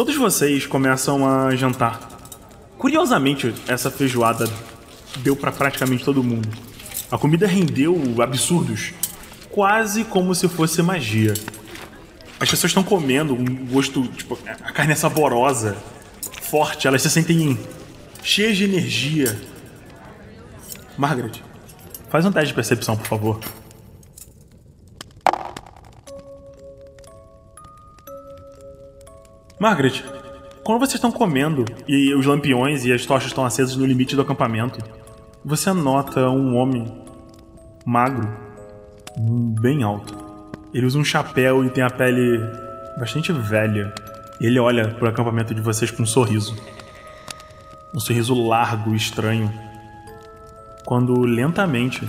[0.00, 2.00] Todos vocês começam a jantar.
[2.78, 4.48] Curiosamente, essa feijoada
[5.18, 6.48] deu para praticamente todo mundo.
[7.10, 8.94] A comida rendeu absurdos,
[9.50, 11.34] quase como se fosse magia.
[12.40, 15.76] As pessoas estão comendo um gosto, tipo, a carne é saborosa,
[16.40, 17.58] forte, elas se sentem
[18.22, 19.38] cheias de energia.
[20.96, 21.42] Margaret,
[22.08, 23.38] faz um teste de percepção, por favor.
[29.60, 30.02] Margaret,
[30.64, 34.22] quando vocês estão comendo e os lampiões e as tochas estão acesas no limite do
[34.22, 34.82] acampamento,
[35.44, 36.90] você nota um homem
[37.84, 38.26] magro,
[39.60, 40.16] bem alto.
[40.72, 42.40] Ele usa um chapéu e tem a pele
[42.98, 43.92] bastante velha.
[44.40, 46.56] Ele olha pro acampamento de vocês com um sorriso.
[47.94, 49.52] Um sorriso largo e estranho.
[50.86, 52.08] Quando lentamente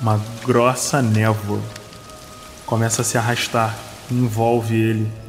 [0.00, 1.60] uma grossa névoa
[2.64, 3.76] começa a se arrastar
[4.10, 5.23] e envolve ele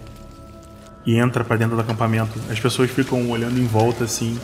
[1.05, 2.39] e entra para dentro do acampamento.
[2.49, 4.39] As pessoas ficam olhando em volta assim.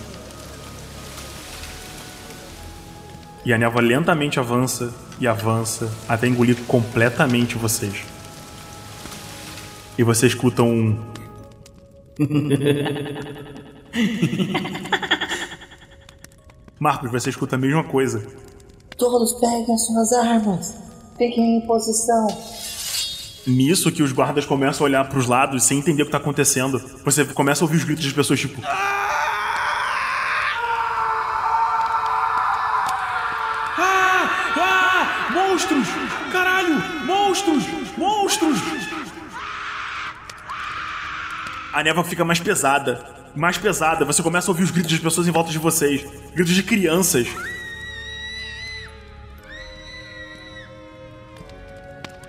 [3.43, 8.05] E a névoa lentamente avança e avança até engolir completamente vocês.
[9.97, 10.99] E você escuta um.
[16.79, 18.25] Marcos, você escuta a mesma coisa.
[18.97, 20.75] Todos peguem as suas armas.
[21.17, 22.27] Fiquem em posição.
[23.45, 26.79] Nisso que os guardas começam a olhar pros lados sem entender o que tá acontecendo.
[27.03, 28.61] Você começa a ouvir os gritos das pessoas tipo.
[28.63, 29.07] Ah!
[34.57, 35.29] Ah!
[35.31, 35.87] Monstros!
[36.31, 36.75] Caralho!
[37.05, 37.63] Monstros!
[37.97, 38.59] Monstros!
[41.73, 43.03] A névoa fica mais pesada.
[43.35, 44.05] Mais pesada.
[44.05, 46.05] Você começa a ouvir os gritos das pessoas em volta de vocês.
[46.35, 47.27] Gritos de crianças.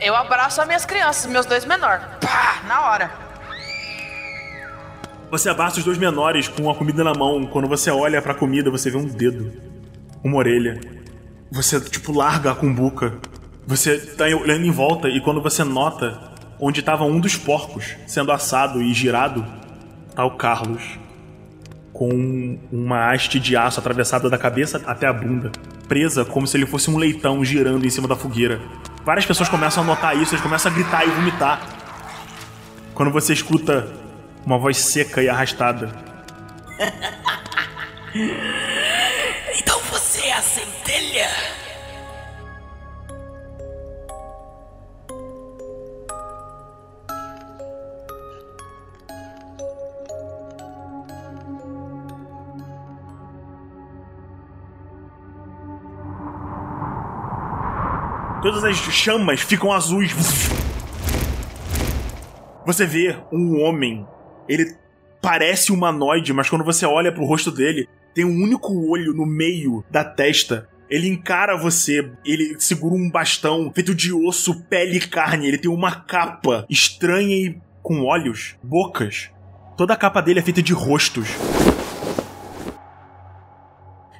[0.02, 2.04] Eu abraço as minhas crianças, meus dois menores.
[2.20, 3.10] Pá, na hora.
[5.30, 7.46] Você abraça os dois menores com a comida na mão.
[7.46, 9.52] Quando você olha pra comida, você vê um dedo,
[10.24, 10.80] uma orelha.
[11.52, 13.14] Você, tipo, larga a cumbuca.
[13.64, 18.32] Você tá olhando em volta e quando você nota onde estava um dos porcos sendo
[18.32, 19.46] assado e girado,
[20.16, 20.98] tá o Carlos.
[21.92, 25.52] Com uma haste de aço atravessada da cabeça até a bunda,
[25.86, 28.60] presa como se ele fosse um leitão girando em cima da fogueira.
[29.04, 31.60] Várias pessoas começam a notar isso, eles começam a gritar e vomitar.
[32.94, 33.88] Quando você escuta
[34.46, 35.90] uma voz seca e arrastada.
[58.42, 60.12] Todas as chamas ficam azuis.
[62.66, 64.04] Você vê um homem.
[64.48, 64.76] Ele
[65.22, 69.84] parece humanoide, mas quando você olha pro rosto dele, tem um único olho no meio
[69.88, 70.68] da testa.
[70.90, 75.46] Ele encara você, ele segura um bastão feito de osso, pele e carne.
[75.46, 79.30] Ele tem uma capa estranha e com olhos, bocas.
[79.76, 81.28] Toda a capa dele é feita de rostos.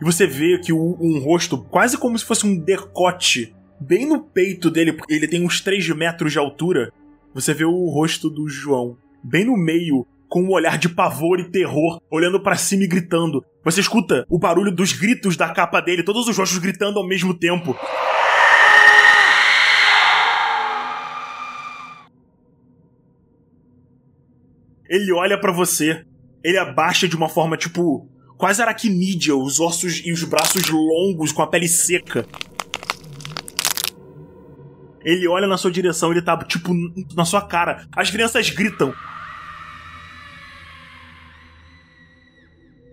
[0.01, 3.53] E você vê que um rosto, quase como se fosse um decote
[3.83, 6.93] bem no peito dele, porque ele tem uns 3 metros de altura,
[7.35, 8.97] você vê o rosto do João.
[9.23, 13.45] Bem no meio, com um olhar de pavor e terror, olhando para cima e gritando.
[13.65, 17.35] Você escuta o barulho dos gritos da capa dele, todos os rostos gritando ao mesmo
[17.35, 17.77] tempo.
[24.89, 26.05] Ele olha para você,
[26.45, 28.07] ele abaixa de uma forma tipo
[28.37, 32.27] quase aracnídea, os ossos e os braços longos com a pele seca.
[35.05, 36.73] Ele olha na sua direção, ele tá, tipo,
[37.15, 37.87] na sua cara.
[37.95, 38.95] As crianças gritam.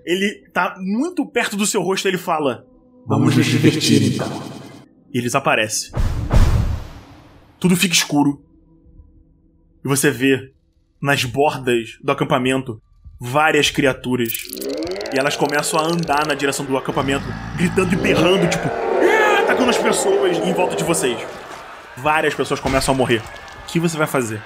[0.06, 2.66] Ele tá muito perto do seu rosto, ele fala:
[3.06, 4.28] Vamos nos divertir então.
[5.14, 5.92] E ele desaparece.
[7.60, 8.44] Tudo fica escuro.
[9.84, 10.52] E você vê,
[11.02, 12.82] nas bordas do acampamento,
[13.20, 14.34] várias criaturas.
[15.14, 17.26] E elas começam a andar na direção do acampamento,
[17.56, 18.68] gritando e berrando, tipo,
[19.44, 21.20] atacando as pessoas em volta de vocês
[22.00, 23.22] várias pessoas começam a morrer.
[23.64, 24.42] O que você vai fazer?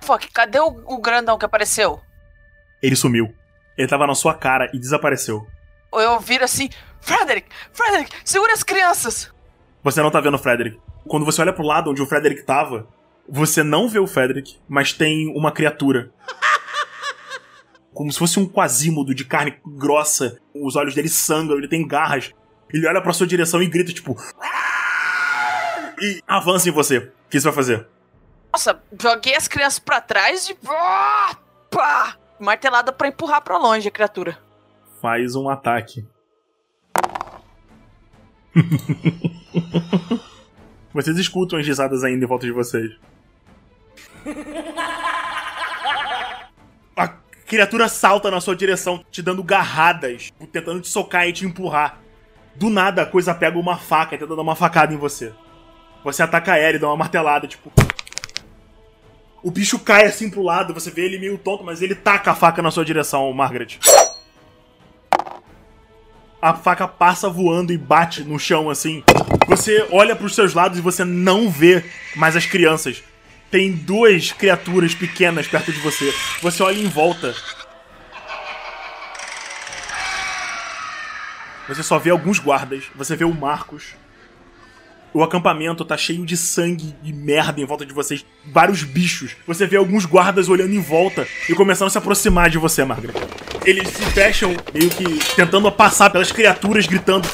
[0.00, 2.00] Fuck, cadê o, o grandão que apareceu?
[2.82, 3.34] Ele sumiu.
[3.76, 5.46] Ele tava na sua cara e desapareceu.
[5.92, 6.70] Eu viro assim:
[7.00, 9.32] Frederick, Frederick, segura as crianças!
[9.82, 10.80] Você não tá vendo o Frederick.
[11.06, 12.88] Quando você olha pro lado onde o Frederick tava,
[13.28, 16.12] você não vê o Frederick, mas tem uma criatura.
[17.92, 20.38] Como se fosse um quasímodo de carne grossa.
[20.54, 22.32] Os olhos dele sangram, ele tem garras.
[22.72, 24.16] Ele olha pra sua direção e grita, tipo
[26.02, 26.98] e avança em você.
[26.98, 27.86] O que você vai fazer?
[28.52, 30.54] Nossa, joguei as crianças para trás e.
[31.70, 32.18] Pá!
[32.38, 34.36] Martelada pra empurrar pra longe a criatura.
[35.00, 36.04] Faz um ataque.
[40.92, 42.92] vocês escutam as risadas ainda em volta de vocês.
[46.96, 47.08] A
[47.46, 52.00] criatura salta na sua direção, te dando garradas, tentando te socar e te empurrar.
[52.54, 55.32] Do nada, a coisa pega uma faca e tenta dar uma facada em você.
[56.04, 57.72] Você ataca ela e dá uma martelada, tipo.
[59.42, 62.34] O bicho cai assim pro lado, você vê ele meio tonto, mas ele taca a
[62.34, 63.78] faca na sua direção, Margaret.
[66.40, 69.02] A faca passa voando e bate no chão assim.
[69.48, 71.84] Você olha pros seus lados e você não vê
[72.16, 73.02] mais as crianças.
[73.50, 76.12] Tem duas criaturas pequenas perto de você.
[76.40, 77.34] Você olha em volta.
[81.68, 82.84] Você só vê alguns guardas.
[82.94, 83.94] Você vê o Marcos.
[85.14, 88.24] O acampamento tá cheio de sangue e merda em volta de vocês.
[88.46, 89.36] Vários bichos.
[89.46, 93.12] Você vê alguns guardas olhando em volta e começando a se aproximar de você, Margaret.
[93.64, 97.28] Eles se fecham, meio que tentando passar pelas criaturas, gritando.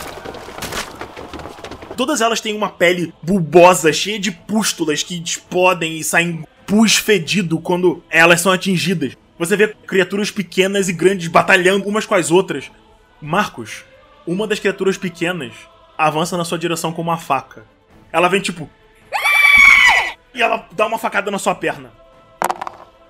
[1.96, 7.60] Todas elas têm uma pele bulbosa, cheia de pústulas que explodem e saem pus fedido
[7.60, 9.16] quando elas são atingidas.
[9.38, 12.70] Você vê criaturas pequenas e grandes batalhando umas com as outras.
[13.22, 13.84] Marcos,
[14.26, 15.52] uma das criaturas pequenas
[15.98, 17.64] avança na sua direção com uma faca.
[18.12, 18.70] Ela vem tipo.
[20.32, 21.90] E ela dá uma facada na sua perna.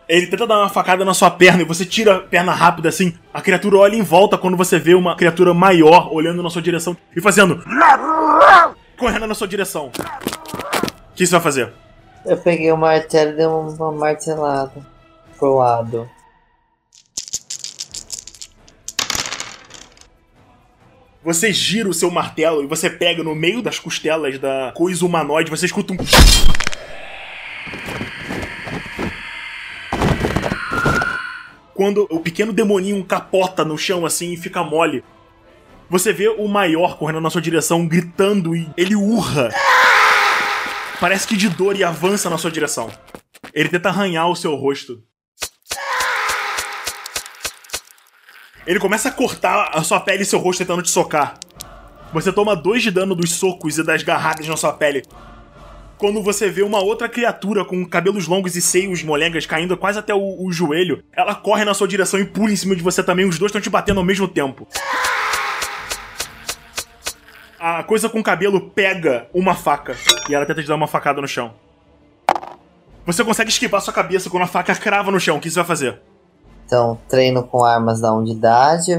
[0.09, 3.15] Ele tenta dar uma facada na sua perna e você tira a perna rápida assim.
[3.33, 6.97] A criatura olha em volta quando você vê uma criatura maior olhando na sua direção
[7.15, 7.63] e fazendo.
[8.97, 9.93] Correndo na sua direção.
[11.11, 11.73] O que você vai fazer?
[12.25, 14.73] Eu peguei o martelo e dei uma martelada
[15.39, 16.09] pro lado.
[21.29, 25.51] Você gira o seu martelo e você pega no meio das costelas da coisa humanoide,
[25.51, 25.97] você escuta um.
[31.75, 35.05] Quando o pequeno demoninho capota no chão assim e fica mole,
[35.91, 39.51] você vê o maior correndo na sua direção, gritando e ele urra.
[40.99, 42.91] Parece que de dor e avança na sua direção.
[43.53, 45.03] Ele tenta arranhar o seu rosto.
[48.69, 51.39] Ele começa a cortar a sua pele e seu rosto tentando te socar.
[52.13, 55.03] Você toma dois de dano dos socos e das garradas na sua pele.
[55.97, 60.15] Quando você vê uma outra criatura com cabelos longos e seios molengas caindo quase até
[60.15, 63.25] o, o joelho, ela corre na sua direção e pula em cima de você também.
[63.25, 64.69] Os dois estão te batendo ao mesmo tempo.
[67.59, 69.97] A coisa com cabelo pega uma faca
[70.29, 71.55] e ela tenta te dar uma facada no chão.
[73.07, 75.39] Você consegue esquivar sua cabeça quando a faca crava no chão.
[75.39, 75.99] O que você vai fazer?
[76.69, 78.93] Então, treino com armas da unidade.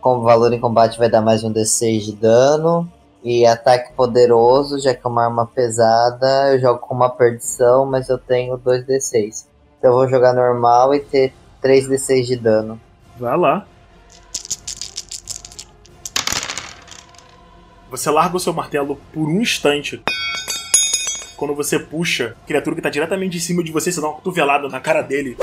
[0.00, 2.88] Com valor em combate vai dar mais um D6 de dano.
[3.24, 8.08] E ataque poderoso, já que é uma arma pesada, eu jogo com uma perdição, mas
[8.08, 9.46] eu tenho 2d6.
[9.78, 12.80] Então eu vou jogar normal e ter 3d6 de dano.
[13.18, 13.66] Vai lá.
[17.90, 20.00] Você larga o seu martelo por um instante.
[21.36, 24.14] Quando você puxa, a criatura que tá diretamente em cima de você, você dá uma
[24.14, 25.36] cotovelada na cara dele.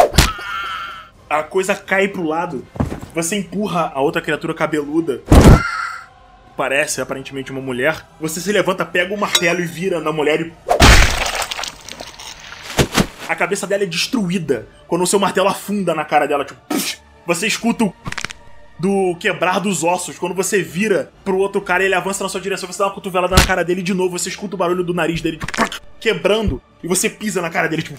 [1.29, 2.65] A coisa cai pro lado.
[3.13, 5.21] Você empurra a outra criatura cabeluda
[6.59, 8.05] parece aparentemente uma mulher.
[8.19, 10.53] Você se levanta, pega o martelo e vira na mulher e.
[13.29, 16.43] A cabeça dela é destruída quando o seu martelo afunda na cara dela.
[16.43, 16.59] Tipo,
[17.25, 17.93] você escuta o.
[18.77, 20.17] Do quebrar dos ossos.
[20.17, 23.35] Quando você vira pro outro cara, ele avança na sua direção, você dá uma cotovelada
[23.37, 24.17] na cara dele de novo.
[24.17, 25.53] Você escuta o barulho do nariz dele tipo,
[25.97, 26.61] quebrando.
[26.83, 27.97] E você pisa na cara dele, tipo.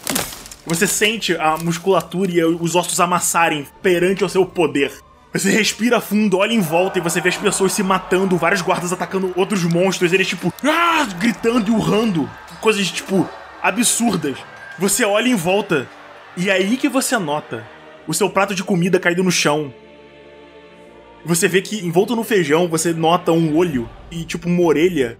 [0.66, 4.92] Você sente a musculatura e os ossos amassarem perante o seu poder.
[5.32, 8.92] Você respira fundo, olha em volta e você vê as pessoas se matando, vários guardas
[8.92, 12.28] atacando outros monstros, eles tipo, ah, gritando e urrando,
[12.60, 13.28] coisas tipo
[13.62, 14.36] absurdas.
[14.78, 15.88] Você olha em volta
[16.36, 17.66] e é aí que você nota
[18.06, 19.72] o seu prato de comida caído no chão.
[21.24, 25.16] Você vê que envolto no feijão você nota um olho e tipo uma orelha,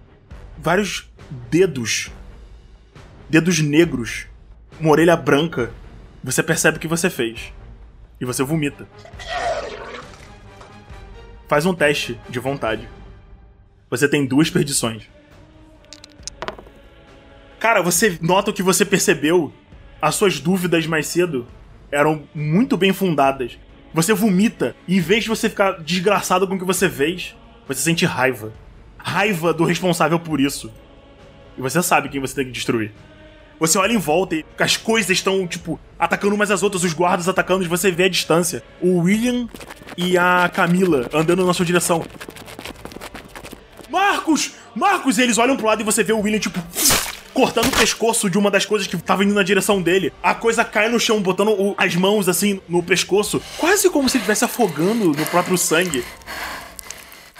[0.57, 1.09] vários
[1.49, 2.11] dedos,
[3.29, 4.25] dedos negros,
[4.79, 5.71] uma orelha branca.
[6.23, 7.51] Você percebe o que você fez
[8.19, 8.87] e você vomita.
[11.47, 12.87] Faz um teste de vontade.
[13.89, 15.09] Você tem duas perdições.
[17.59, 19.51] Cara, você nota o que você percebeu.
[20.01, 21.47] As suas dúvidas mais cedo
[21.91, 23.59] eram muito bem fundadas.
[23.93, 27.35] Você vomita e em vez de você ficar desgraçado com o que você fez,
[27.67, 28.53] você sente raiva.
[28.97, 30.71] Raiva do responsável por isso.
[31.57, 32.91] E você sabe quem você tem que destruir.
[33.61, 37.29] Você olha em volta e as coisas estão, tipo, atacando umas às outras, os guardas
[37.29, 38.63] atacando e você vê a distância.
[38.81, 39.47] O William
[39.95, 42.03] e a Camila andando na sua direção.
[43.87, 44.53] Marcos!
[44.73, 45.19] Marcos!
[45.19, 46.59] E eles olham pro lado e você vê o William, tipo,
[47.35, 50.11] cortando o pescoço de uma das coisas que tava indo na direção dele.
[50.23, 54.43] A coisa cai no chão, botando as mãos assim no pescoço, quase como se estivesse
[54.43, 56.03] afogando no próprio sangue.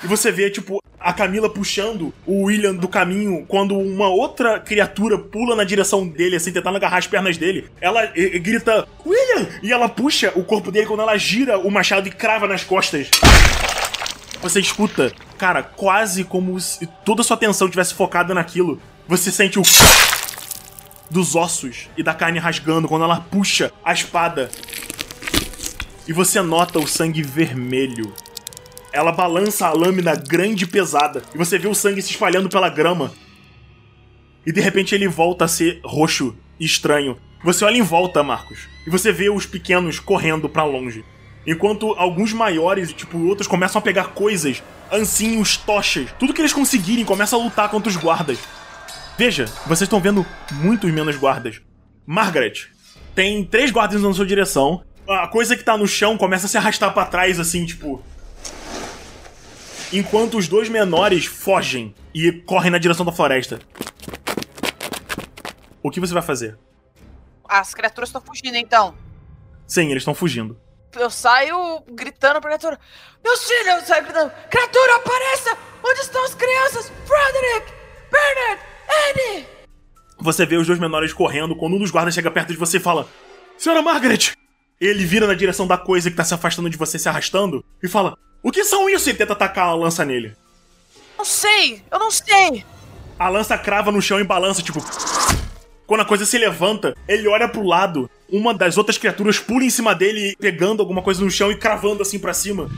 [0.03, 5.17] E você vê, tipo, a Camila puxando o William do caminho quando uma outra criatura
[5.17, 7.69] pula na direção dele, assim, tentando agarrar as pernas dele.
[7.79, 9.47] Ela eh, eh, grita, William!
[9.63, 13.09] E ela puxa o corpo dele quando ela gira o machado e crava nas costas.
[14.41, 18.81] Você escuta, cara, quase como se toda a sua atenção tivesse focada naquilo.
[19.07, 19.63] Você sente o
[21.09, 24.49] dos ossos e da carne rasgando quando ela puxa a espada.
[26.07, 28.13] E você nota o sangue vermelho.
[28.91, 31.21] Ela balança a lâmina grande e pesada.
[31.33, 33.11] E você vê o sangue se espalhando pela grama.
[34.45, 37.17] E de repente ele volta a ser roxo e estranho.
[37.43, 38.67] Você olha em volta, Marcos.
[38.85, 41.03] E você vê os pequenos correndo pra longe.
[41.45, 47.03] Enquanto alguns maiores, tipo, outros começam a pegar coisas, ancinhos, tochas, tudo que eles conseguirem
[47.03, 48.37] começa a lutar contra os guardas.
[49.17, 51.61] Veja, vocês estão vendo muitos menos guardas.
[52.05, 52.67] Margaret,
[53.15, 54.83] tem três guardas na sua direção.
[55.07, 58.03] A coisa que tá no chão começa a se arrastar pra trás, assim, tipo.
[59.93, 63.59] Enquanto os dois menores fogem e correm na direção da floresta.
[65.83, 66.57] O que você vai fazer?
[67.47, 68.95] As criaturas estão fugindo, então.
[69.67, 70.57] Sim, eles estão fugindo.
[70.97, 72.79] Eu saio gritando pra criatura.
[73.23, 74.31] Meus filhos, eu saio gritando.
[74.49, 75.57] Criatura, apareça!
[75.83, 76.91] Onde estão as crianças?
[77.05, 77.73] Frederick!
[78.11, 78.61] Bernard!
[79.09, 79.45] Annie!
[80.19, 82.81] Você vê os dois menores correndo quando um dos guardas chega perto de você e
[82.81, 83.07] fala:
[83.57, 84.33] Senhora Margaret!
[84.79, 87.87] Ele vira na direção da coisa que tá se afastando de você, se arrastando, e
[87.87, 89.09] fala: O que são isso?
[89.09, 90.35] E tenta atacar a lança nele.
[91.17, 92.65] Não sei, eu não sei.
[93.19, 94.83] A lança crava no chão e balança, tipo.
[95.85, 98.09] Quando a coisa se levanta, ele olha pro lado.
[98.29, 102.01] Uma das outras criaturas pula em cima dele, pegando alguma coisa no chão e cravando
[102.01, 102.69] assim pra cima.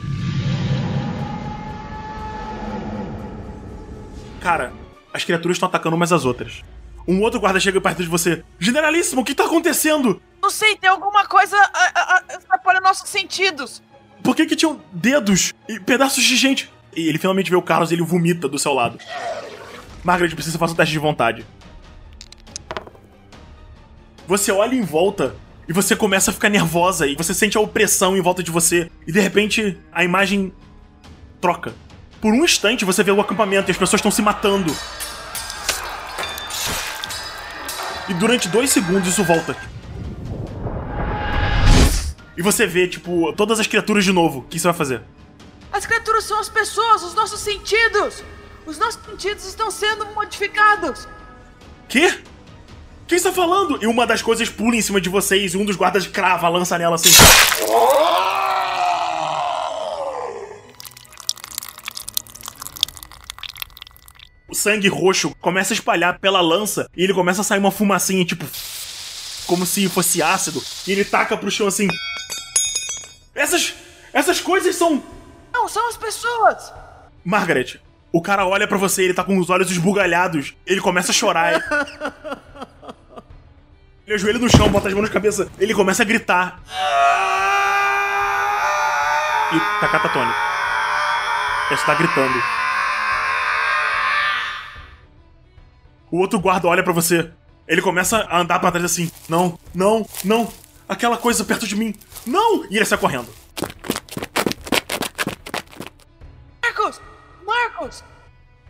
[4.40, 4.72] Cara,
[5.12, 6.60] as criaturas estão atacando umas às outras.
[7.08, 8.42] Um outro guarda chega perto de você.
[8.58, 10.20] Generalíssimo, o que tá acontecendo?
[10.42, 11.56] Não sei, tem alguma coisa
[12.36, 13.82] atrapalhando nossos sentidos.
[14.24, 16.72] Por que que tinham dedos e pedaços de gente?
[16.96, 18.98] E ele finalmente vê o Carlos e ele vomita do seu lado.
[20.02, 21.44] Margaret precisa fazer um teste de vontade.
[24.26, 25.36] Você olha em volta
[25.68, 28.90] e você começa a ficar nervosa e você sente a opressão em volta de você.
[29.06, 30.50] E de repente a imagem
[31.38, 31.74] troca.
[32.18, 34.74] Por um instante você vê o acampamento e as pessoas estão se matando.
[38.08, 39.54] E durante dois segundos isso volta.
[42.36, 44.40] E você vê, tipo, todas as criaturas de novo.
[44.40, 45.02] O que você vai fazer?
[45.72, 48.22] As criaturas são as pessoas, os nossos sentidos.
[48.66, 51.06] Os nossos sentidos estão sendo modificados.
[51.88, 52.18] Quê?
[53.06, 53.78] Quem está falando?
[53.82, 56.48] E uma das coisas pula em cima de vocês e um dos guardas crava a
[56.48, 57.10] lança nela assim.
[64.48, 68.24] O sangue roxo começa a espalhar pela lança e ele começa a sair uma fumacinha,
[68.24, 68.46] tipo.
[69.46, 70.62] Como se fosse ácido.
[70.86, 71.88] E ele taca pro chão assim.
[73.34, 73.74] Essas.
[74.12, 75.02] Essas coisas são.
[75.52, 76.72] Não, são as pessoas.
[77.24, 77.80] Margaret,
[78.12, 80.54] o cara olha pra você, ele tá com os olhos esbugalhados.
[80.66, 81.60] Ele começa a chorar.
[84.06, 85.50] Ele ajoelha no chão, bota as mãos na cabeça.
[85.58, 86.60] Ele começa a gritar.
[89.50, 90.38] E tá catatônico.
[91.70, 92.42] Ele está gritando.
[96.10, 97.30] O outro guarda olha pra você.
[97.66, 99.10] Ele começa a andar pra trás assim.
[99.26, 100.52] Não, não, não.
[100.88, 101.94] Aquela coisa perto de mim.
[102.26, 102.64] Não!
[102.70, 103.28] E ele sai correndo.
[106.62, 107.00] Marcos!
[107.46, 108.04] Marcos!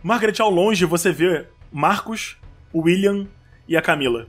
[0.01, 2.37] Margaret, ao longe, você vê Marcos,
[2.71, 3.27] o William
[3.67, 4.27] e a Camila.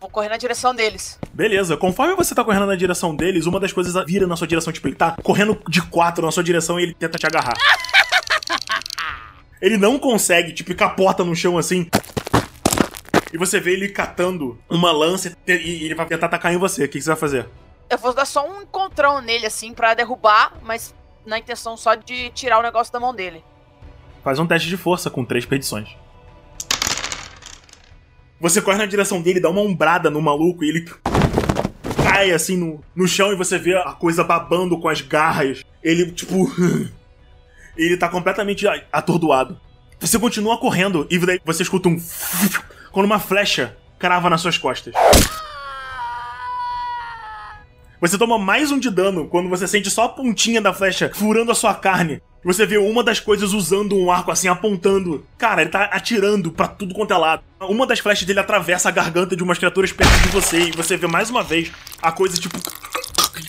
[0.00, 1.18] Vou correr na direção deles.
[1.32, 4.72] Beleza, conforme você tá correndo na direção deles, uma das coisas vira na sua direção,
[4.72, 7.54] tipo, ele tá correndo de quatro na sua direção e ele tenta te agarrar.
[9.60, 11.88] Ele não consegue, tipo, capota no chão assim.
[13.36, 16.84] E você vê ele catando uma lança e ele vai tentar atacar em você.
[16.84, 17.46] O que que você vai fazer?
[17.90, 20.94] Eu vou dar só um encontrão nele, assim, pra derrubar, mas
[21.26, 23.44] na intenção só de tirar o negócio da mão dele.
[24.24, 25.90] Faz um teste de força com três perdições.
[28.40, 30.90] Você corre na direção dele, dá uma ombrada no maluco e ele
[32.02, 35.62] cai assim no, no chão e você vê a coisa babando com as garras.
[35.82, 36.50] Ele, tipo.
[37.76, 39.60] ele tá completamente atordoado.
[40.00, 42.00] Você continua correndo e daí você escuta um.
[42.96, 44.94] Quando uma flecha crava nas suas costas.
[48.00, 51.52] Você toma mais um de dano quando você sente só a pontinha da flecha furando
[51.52, 52.22] a sua carne.
[52.42, 55.26] Você vê uma das coisas usando um arco assim, apontando.
[55.36, 57.42] Cara, ele tá atirando pra tudo quanto é lado.
[57.60, 60.60] Uma das flechas dele atravessa a garganta de umas criaturas perto de você.
[60.60, 62.58] E você vê mais uma vez a coisa, tipo,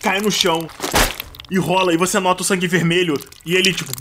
[0.01, 0.67] cai no chão.
[1.49, 3.13] E rola, e você nota o sangue vermelho.
[3.45, 3.93] E ele, tipo,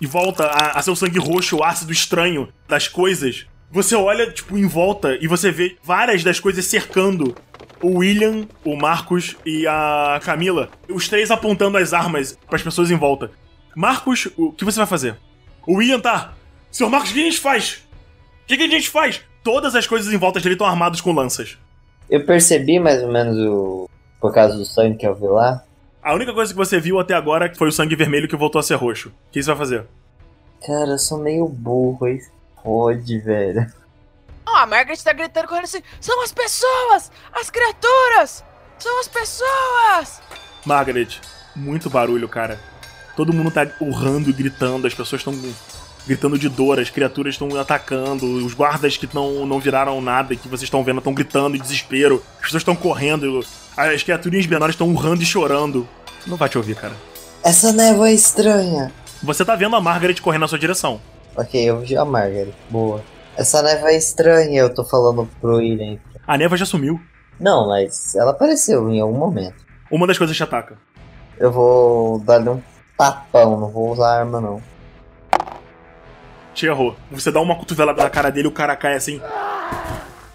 [0.00, 3.46] e volta a, a seu sangue roxo, ácido estranho das coisas.
[3.70, 7.34] Você olha, tipo, em volta e você vê várias das coisas cercando
[7.82, 10.70] o William, o Marcos e a Camila.
[10.88, 13.30] Os três apontando as armas para as pessoas em volta.
[13.76, 15.16] Marcos, o que você vai fazer?
[15.66, 16.34] O William tá.
[16.70, 17.86] Senhor Marcos, o que a gente faz?
[18.44, 19.20] O que, a gente faz?
[19.44, 21.58] Todas as coisas em volta dele estão armadas com lanças.
[22.08, 23.88] Eu percebi mais ou menos o.
[24.20, 25.62] Por causa do sangue que eu vi lá.
[26.02, 28.62] A única coisa que você viu até agora foi o sangue vermelho que voltou a
[28.62, 29.10] ser roxo.
[29.10, 29.84] O que você vai fazer?
[30.66, 32.18] Cara, eu sou meio burro, hein?
[32.62, 33.66] Fode, velho.
[34.46, 37.10] Não, a Margaret tá gritando correndo assim: são as pessoas!
[37.32, 38.44] As criaturas!
[38.78, 40.22] São as pessoas!
[40.64, 41.20] Margaret,
[41.54, 42.58] muito barulho, cara.
[43.16, 45.34] Todo mundo tá urrando e gritando, as pessoas estão
[46.06, 50.48] gritando de dor, as criaturas estão atacando, os guardas que não, não viraram nada que
[50.48, 53.44] vocês estão vendo estão gritando em desespero, as pessoas estão correndo,
[53.76, 55.86] as criaturinhas menores estão urrando e chorando.
[56.26, 56.94] Não vai te ouvir, cara.
[57.42, 58.92] Essa névoa é estranha.
[59.22, 61.00] Você tá vendo a Margaret correndo na sua direção.
[61.38, 62.52] Ok, eu vi a Margaret.
[62.68, 63.00] Boa.
[63.36, 65.96] Essa névoa é estranha, eu tô falando pro William.
[66.26, 67.00] A névoa já sumiu.
[67.38, 69.54] Não, mas ela apareceu em algum momento.
[69.88, 70.76] Uma das coisas te ataca.
[71.38, 72.60] Eu vou dar-lhe um
[72.96, 74.60] tapão, não vou usar arma não.
[76.52, 76.96] Te errou.
[77.12, 79.22] Você dá uma cotovelada na cara dele, o cara cai assim.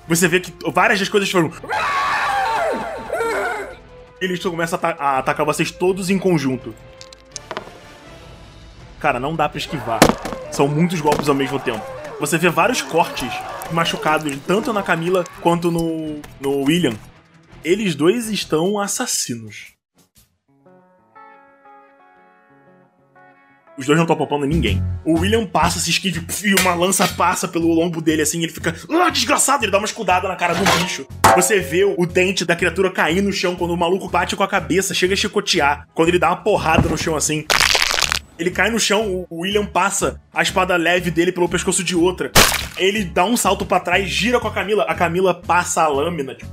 [0.07, 1.51] Você vê que várias das coisas foram.
[4.21, 6.73] Eles começam a, a atacar vocês todos em conjunto.
[9.01, 9.99] Cara, não dá pra esquivar.
[10.53, 11.83] São muitos golpes ao mesmo tempo.
[12.19, 13.33] Você vê vários cortes
[13.71, 16.93] machucados, tanto na Camila quanto no, no William.
[17.63, 19.73] Eles dois estão assassinos.
[23.75, 24.79] Os dois não estão poupando ninguém.
[25.03, 28.75] O William passa, se esquiva e uma lança passa pelo lombo dele assim, ele fica.
[28.91, 29.65] Ah, desgraçado!
[29.65, 31.07] Ele dá uma escudada na cara do bicho.
[31.35, 34.47] Você vê o dente da criatura cair no chão quando o maluco bate com a
[34.47, 35.87] cabeça, chega a chicotear.
[35.95, 37.43] Quando ele dá uma porrada no chão assim.
[38.37, 42.31] Ele cai no chão, o William passa a espada leve dele pelo pescoço de outra.
[42.77, 44.83] Ele dá um salto para trás, gira com a Camila.
[44.83, 46.33] A Camila passa a lâmina.
[46.33, 46.51] Tipo,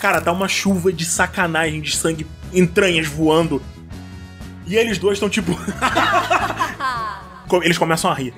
[0.00, 3.62] cara, dá uma chuva de sacanagem, de sangue, entranhas voando.
[4.66, 5.52] E eles dois estão tipo.
[7.62, 8.34] eles começam a rir.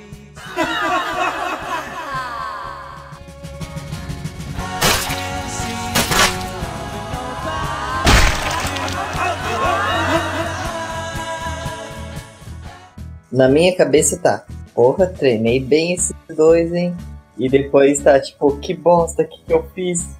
[13.31, 14.45] Na minha cabeça tá.
[14.75, 16.97] Porra, treinei bem esses dois, hein?
[17.37, 20.17] E depois tá tipo, que bosta, que, que eu fiz?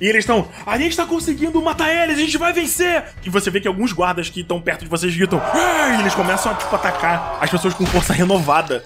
[0.00, 3.04] E eles estão, a gente tá conseguindo matar eles, a gente vai vencer!
[3.24, 5.40] E você vê que alguns guardas que estão perto de vocês gritam,
[5.96, 8.84] e eles começam a tipo, atacar as pessoas com força renovada.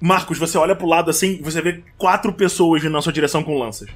[0.00, 3.56] Marcos, você olha pro lado assim, você vê quatro pessoas vindo na sua direção com
[3.56, 3.88] lanças.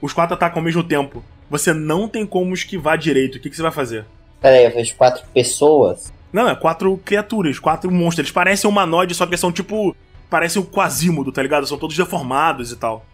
[0.00, 1.24] Os quatro atacam ao mesmo tempo.
[1.50, 3.36] Você não tem como esquivar direito.
[3.36, 4.04] O que, que você vai fazer?
[4.40, 6.12] Pera aí, eu vejo quatro pessoas?
[6.34, 8.18] Não, é quatro criaturas, quatro monstros.
[8.18, 9.94] Eles parecem humanoides, só que são tipo.
[10.28, 11.64] Parecem o Quasímodo, tá ligado?
[11.64, 13.06] São todos deformados e tal.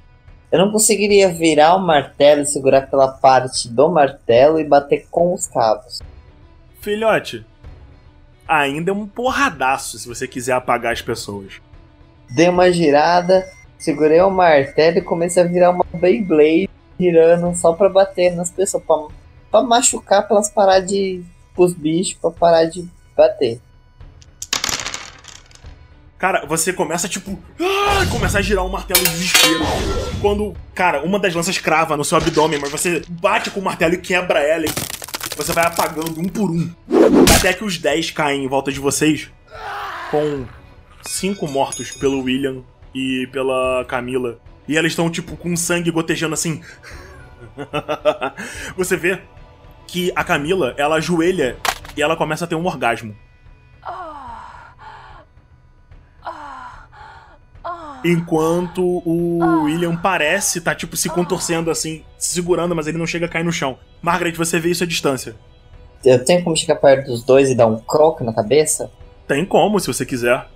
[0.50, 5.34] Eu não conseguiria virar o martelo e segurar pela parte do martelo e bater com
[5.34, 6.00] os cabos.
[6.80, 7.44] Filhote,
[8.48, 11.60] ainda é um porradaço se você quiser apagar as pessoas.
[12.30, 13.44] Dei uma girada,
[13.78, 18.82] segurei o martelo e comecei a virar uma Beyblade girando só pra bater nas pessoas,
[18.82, 18.96] pra,
[19.50, 21.22] pra machucar, pra elas parar de.
[21.54, 22.88] os bichos, pra parar de
[23.20, 23.60] bater.
[26.18, 27.38] Cara, você começa tipo.
[27.58, 29.60] Ah, começa a girar um martelo de desespero.
[30.20, 33.94] Quando, cara, uma das lanças crava no seu abdômen, mas você bate com o martelo
[33.94, 34.66] e quebra ela.
[34.66, 36.70] E você vai apagando um por um.
[37.38, 39.30] Até que os 10 caem em volta de vocês.
[40.10, 40.44] Com
[41.02, 42.62] cinco mortos pelo William
[42.94, 44.38] e pela Camila.
[44.68, 46.60] E elas estão, tipo, com sangue gotejando assim.
[48.76, 49.18] você vê
[49.86, 51.56] que a Camila, ela ajoelha
[51.96, 53.14] e ela começa a ter um orgasmo.
[58.04, 63.06] Enquanto o William parece estar, tá, tipo, se contorcendo assim, se segurando, mas ele não
[63.06, 63.78] chega a cair no chão.
[64.00, 65.36] Margaret, você vê isso à distância.
[66.02, 68.90] Eu tenho como chegar perto dos dois e dar um croque na cabeça?
[69.28, 70.46] Tem como, se você quiser.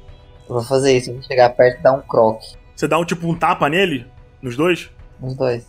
[0.48, 2.56] Eu vou fazer isso, eu vou chegar perto e dar um croque.
[2.74, 4.06] Você dá um tipo um tapa nele?
[4.40, 4.90] Nos dois?
[5.20, 5.66] Nos dois.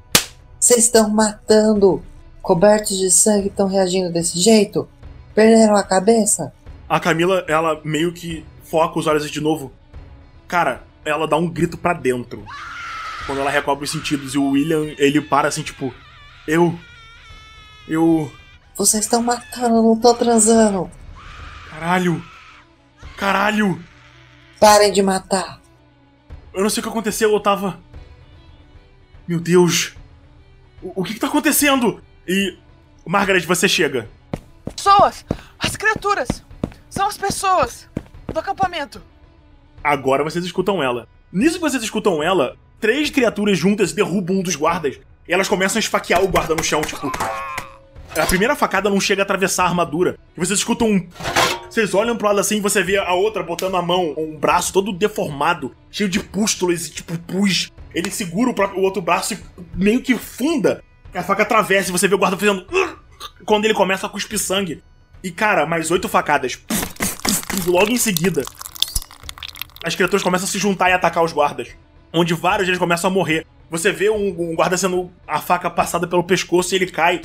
[0.59, 2.01] Vocês estão matando!
[2.41, 4.87] Cobertos de sangue estão reagindo desse jeito?
[5.35, 6.53] Perderam a cabeça?
[6.87, 9.71] A Camila, ela meio que foca os olhos de novo.
[10.47, 12.45] Cara, ela dá um grito para dentro.
[13.25, 14.33] Quando ela recobre os sentidos.
[14.33, 15.93] E o William, ele para assim, tipo.
[16.47, 16.77] Eu.
[17.87, 18.31] Eu.
[18.75, 20.89] Vocês estão matando, eu não tô transando.
[21.69, 22.23] Caralho.
[23.17, 23.83] Caralho.
[24.59, 25.59] Parem de matar.
[26.53, 27.79] Eu não sei o que aconteceu, eu tava.
[29.27, 29.95] Meu Deus.
[30.81, 32.01] O, o que, que tá acontecendo?
[32.27, 32.57] E.
[33.05, 34.07] Margaret, você chega.
[34.73, 35.25] Pessoas!
[35.59, 36.43] As criaturas!
[36.89, 37.89] São as pessoas!
[38.31, 39.01] Do acampamento!
[39.83, 41.07] Agora vocês escutam ela.
[41.31, 44.99] Nisso que vocês escutam ela, três criaturas juntas derrubam um dos guardas.
[45.27, 47.11] E elas começam a esfaquear o guarda no chão, tipo.
[48.15, 50.17] A primeira facada não chega a atravessar a armadura.
[50.35, 51.07] E vocês escutam um.
[51.69, 54.71] Vocês olham pro lado assim e você vê a outra botando a mão, um braço
[54.71, 57.71] todo deformado, cheio de pústulas e tipo pus.
[57.93, 59.39] Ele segura o, próprio, o outro braço e
[59.73, 60.81] meio que funda.
[61.13, 62.65] A faca atravessa e você vê o guarda fazendo.
[63.45, 64.83] Quando ele começa a cuspir sangue.
[65.23, 66.59] E cara, mais oito facadas.
[67.65, 68.43] Logo em seguida,
[69.83, 71.69] as criaturas começam a se juntar e atacar os guardas.
[72.13, 73.45] Onde vários deles começam a morrer.
[73.69, 77.21] Você vê um, um guarda sendo a faca passada pelo pescoço e ele cai.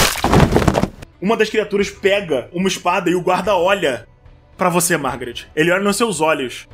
[1.20, 4.06] Uma das criaturas pega uma espada e o guarda olha
[4.56, 5.46] para você, Margaret.
[5.54, 6.66] Ele olha nos seus olhos.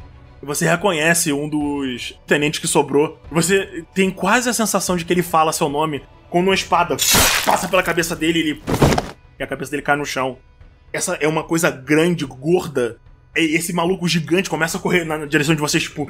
[0.43, 3.19] Você reconhece um dos tenentes que sobrou.
[3.31, 6.97] Você tem quase a sensação de que ele fala seu nome quando uma espada
[7.45, 8.62] passa pela cabeça dele e ele.
[9.38, 10.38] E a cabeça dele cai no chão.
[10.92, 12.99] Essa é uma coisa grande, gorda.
[13.37, 16.07] E esse maluco gigante começa a correr na direção de vocês, tipo.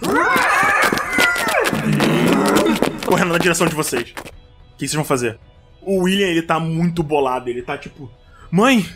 [3.04, 4.10] Correndo na direção de vocês.
[4.10, 5.38] O que vocês vão fazer?
[5.82, 7.50] O William, ele tá muito bolado.
[7.50, 8.10] Ele tá tipo.
[8.50, 8.86] Mãe!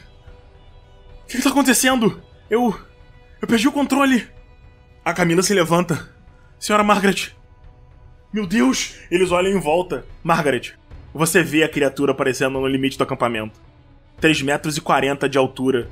[1.22, 2.22] O que, que tá acontecendo?
[2.48, 2.78] Eu.
[3.40, 4.28] Eu perdi o controle!
[5.04, 6.08] A Camila se levanta.
[6.58, 7.34] Senhora Margaret!
[8.32, 8.96] Meu Deus!
[9.10, 10.04] Eles olham em volta.
[10.22, 10.74] Margaret,
[11.12, 13.58] você vê a criatura aparecendo no limite do acampamento.
[14.20, 15.88] 3 metros e 40 de altura.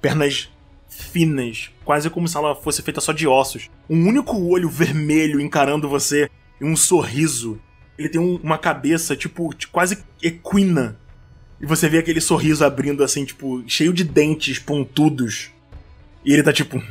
[0.00, 0.50] Pernas
[0.88, 3.68] finas, quase como se ela fosse feita só de ossos.
[3.88, 7.60] Um único olho vermelho encarando você e um sorriso.
[7.98, 10.98] Ele tem um, uma cabeça, tipo, quase equina.
[11.60, 15.50] E você vê aquele sorriso abrindo assim, tipo, cheio de dentes pontudos.
[16.24, 16.80] E ele tá tipo.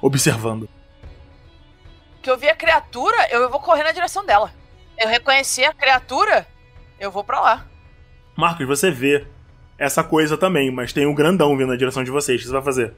[0.00, 0.68] observando.
[2.22, 4.52] Que eu vi a criatura, eu vou correr na direção dela.
[4.98, 6.46] Eu reconheci a criatura,
[6.98, 7.66] eu vou pra lá.
[8.36, 9.24] Marcos, você vê
[9.78, 12.40] essa coisa também, mas tem um grandão vindo na direção de vocês.
[12.40, 12.94] O que você vai fazer?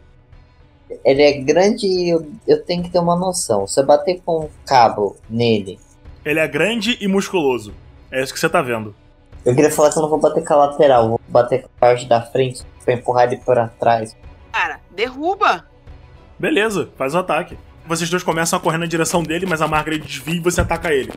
[1.05, 3.67] Ele é grande e eu, eu tenho que ter uma noção.
[3.67, 5.79] Se eu bater com um cabo nele.
[6.25, 7.75] Ele é grande e musculoso.
[8.11, 8.95] É isso que você tá vendo.
[9.45, 11.81] Eu queria falar que eu não vou bater com a lateral, vou bater com a
[11.81, 14.17] parte da frente pra empurrar ele pra trás.
[14.53, 15.65] Cara, derruba!
[16.39, 17.57] Beleza, faz o ataque.
[17.87, 20.93] Vocês dois começam a correr na direção dele, mas a Margaret desvia e você ataca
[20.93, 21.13] ele.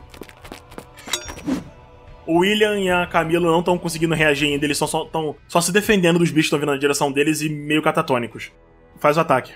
[2.30, 5.10] O William e a Camila não estão conseguindo reagir ainda, eles estão só,
[5.48, 8.52] só se defendendo dos bichos que estão vindo na direção deles e meio catatônicos.
[9.00, 9.52] Faz o ataque.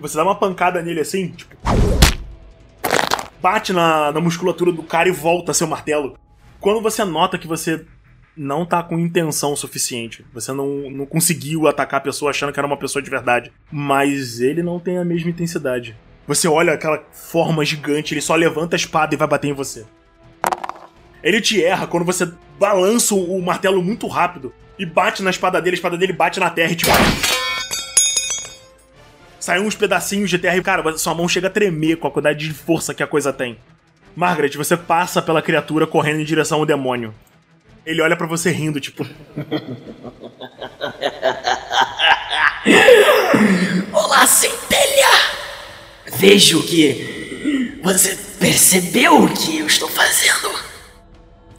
[0.00, 1.54] Você dá uma pancada nele assim, tipo.
[3.40, 6.18] Bate na, na musculatura do cara e volta seu martelo.
[6.58, 7.86] Quando você nota que você
[8.36, 10.26] não tá com intenção suficiente.
[10.34, 13.52] Você não, não conseguiu atacar a pessoa achando que era uma pessoa de verdade.
[13.70, 15.96] Mas ele não tem a mesma intensidade.
[16.26, 19.86] Você olha aquela forma gigante, ele só levanta a espada e vai bater em você.
[21.24, 25.74] Ele te erra quando você balança o martelo muito rápido e bate na espada dele,
[25.74, 26.84] a espada dele bate na terra e te.
[29.40, 32.46] Sai uns pedacinhos de terra e, cara, sua mão chega a tremer com a quantidade
[32.46, 33.56] de força que a coisa tem.
[34.14, 37.14] Margaret, você passa pela criatura correndo em direção ao demônio.
[37.86, 39.06] Ele olha para você rindo, tipo.
[43.92, 45.08] Olá, centelha!
[46.16, 50.63] Vejo que você percebeu o que eu estou fazendo.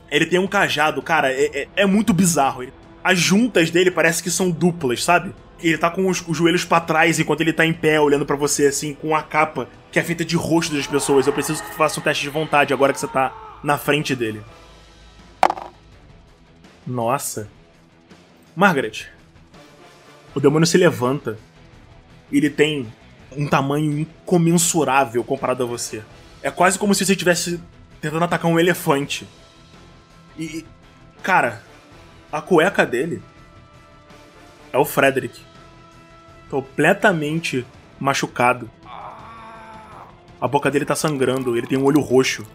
[0.09, 2.65] Ele tem um cajado, cara, é, é, é muito bizarro.
[3.03, 5.33] As juntas dele parece que são duplas, sabe?
[5.59, 8.35] Ele tá com os, os joelhos para trás enquanto ele tá em pé, olhando para
[8.35, 11.25] você, assim, com a capa que é feita de rosto das pessoas.
[11.25, 14.41] Eu preciso que faça um teste de vontade agora que você tá na frente dele.
[16.85, 17.49] Nossa.
[18.55, 19.07] Margaret.
[20.35, 21.37] O demônio se levanta.
[22.31, 22.91] Ele tem
[23.35, 26.03] um tamanho incomensurável comparado a você.
[26.43, 27.59] É quase como se você estivesse
[28.01, 29.27] tentando atacar um elefante.
[30.37, 30.65] E,
[31.23, 31.61] cara,
[32.31, 33.21] a cueca dele
[34.71, 35.41] é o Frederick.
[36.49, 37.65] Completamente
[37.99, 38.69] machucado.
[40.39, 42.45] A boca dele tá sangrando, ele tem um olho roxo.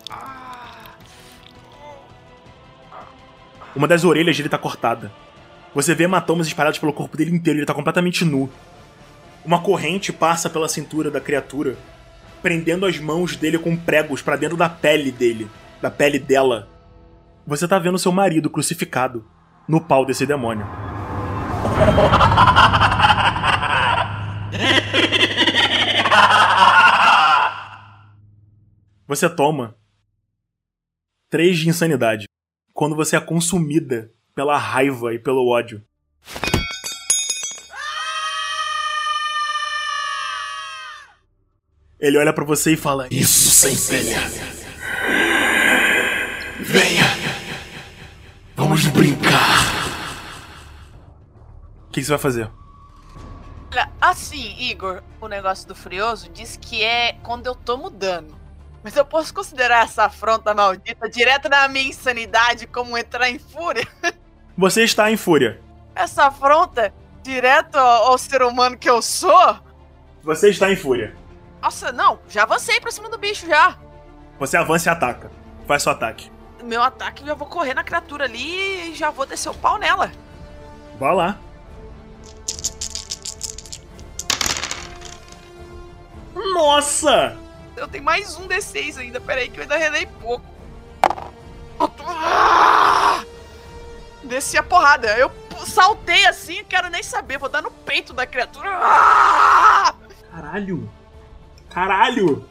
[3.75, 5.11] Uma das orelhas dele tá cortada.
[5.75, 8.51] Você vê hematomas espalhados pelo corpo dele inteiro, ele tá completamente nu.
[9.45, 11.77] Uma corrente passa pela cintura da criatura,
[12.43, 15.49] prendendo as mãos dele com pregos para dentro da pele dele,
[15.81, 16.69] da pele dela.
[17.46, 19.24] Você tá vendo seu marido crucificado
[19.66, 20.66] no pau desse demônio.
[29.07, 29.74] Você toma
[31.29, 32.26] três de insanidade
[32.72, 35.83] quando você é consumida pela raiva e pelo ódio.
[41.98, 44.20] Ele olha para você e fala: Isso, centelha.
[46.61, 47.19] Venha.
[48.61, 49.64] Vamos brincar.
[51.88, 52.51] O que você vai fazer?
[53.73, 58.38] Olha, assim, Igor, o negócio do Frioso diz que é quando eu tomo dano.
[58.85, 63.88] Mas eu posso considerar essa afronta maldita direto na minha insanidade como entrar em fúria?
[64.59, 65.59] Você está em fúria.
[65.94, 66.92] Essa afronta
[67.23, 69.57] direto ao, ao ser humano que eu sou?
[70.23, 71.16] Você está em fúria.
[71.62, 73.79] Nossa, não, já avancei pra cima do bicho já.
[74.38, 75.31] Você avança e ataca.
[75.66, 76.31] Faz seu ataque.
[76.62, 79.79] Meu ataque, eu já vou correr na criatura ali e já vou descer o pau
[79.79, 80.11] nela.
[80.99, 81.38] Vá lá.
[86.35, 87.37] Nossa!
[87.77, 90.44] Eu tenho mais um D6 ainda, peraí que eu ainda relei pouco.
[92.05, 93.25] Ah!
[94.23, 95.16] Desci a porrada.
[95.16, 95.31] Eu
[95.66, 98.68] saltei assim, quero nem saber, vou dar no peito da criatura.
[98.70, 99.94] Ah!
[100.31, 100.90] Caralho!
[101.70, 102.49] Caralho!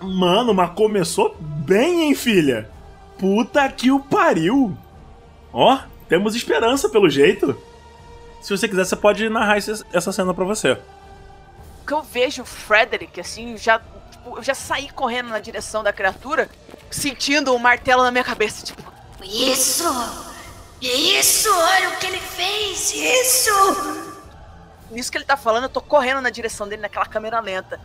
[0.00, 2.70] Mano, mas começou bem, hein, filha?
[3.18, 4.76] Puta que o pariu!
[5.52, 7.56] Ó, temos esperança pelo jeito.
[8.42, 10.78] Se você quiser, você pode narrar essa cena pra você.
[11.86, 13.78] que eu vejo o Frederick, assim, já,
[14.10, 16.48] tipo, eu já saí correndo na direção da criatura,
[16.90, 18.82] sentindo o martelo na minha cabeça, tipo,
[19.22, 19.84] Isso!
[20.82, 21.48] Isso!
[21.48, 22.92] Olha o que ele fez!
[22.94, 24.06] Isso!
[24.90, 27.80] nisso que ele tá falando, eu tô correndo na direção dele naquela câmera lenta.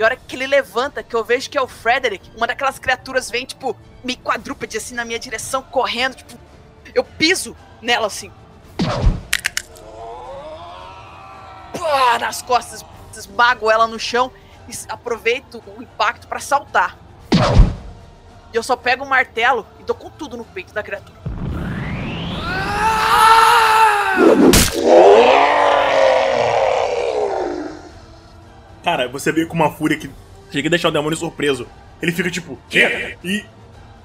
[0.00, 2.78] E a hora que ele levanta, que eu vejo que é o Frederick, uma daquelas
[2.78, 6.38] criaturas vem, tipo, me quadrúpede assim na minha direção, correndo, tipo,
[6.94, 8.32] eu piso nela assim.
[11.78, 12.82] Pá, nas costas,
[13.14, 14.32] esmago ela no chão
[14.66, 16.96] e aproveito o impacto pra saltar.
[18.54, 21.20] E eu só pego o martelo e dou com tudo no peito da criatura.
[28.90, 30.10] Cara, você veio com uma fúria que
[30.50, 31.64] chega a deixar o demônio surpreso.
[32.02, 33.16] Ele fica tipo, quê?
[33.22, 33.44] E.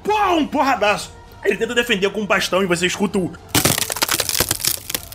[0.03, 1.11] Pô, um porradaço!
[1.43, 3.33] Ele tenta defender com um bastão e você escuta o.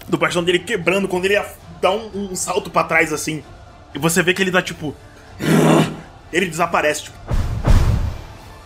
[0.09, 1.40] Do bastão dele quebrando quando ele
[1.80, 3.44] dá um, um salto pra trás assim.
[3.94, 4.92] E você vê que ele dá tipo.
[6.33, 7.18] Ele desaparece, tipo.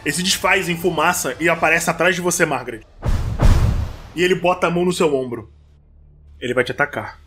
[0.06, 2.80] Ele se desfaz em fumaça e aparece atrás de você, Margaret.
[4.16, 5.52] E ele bota a mão no seu ombro.
[6.40, 7.23] Ele vai te atacar.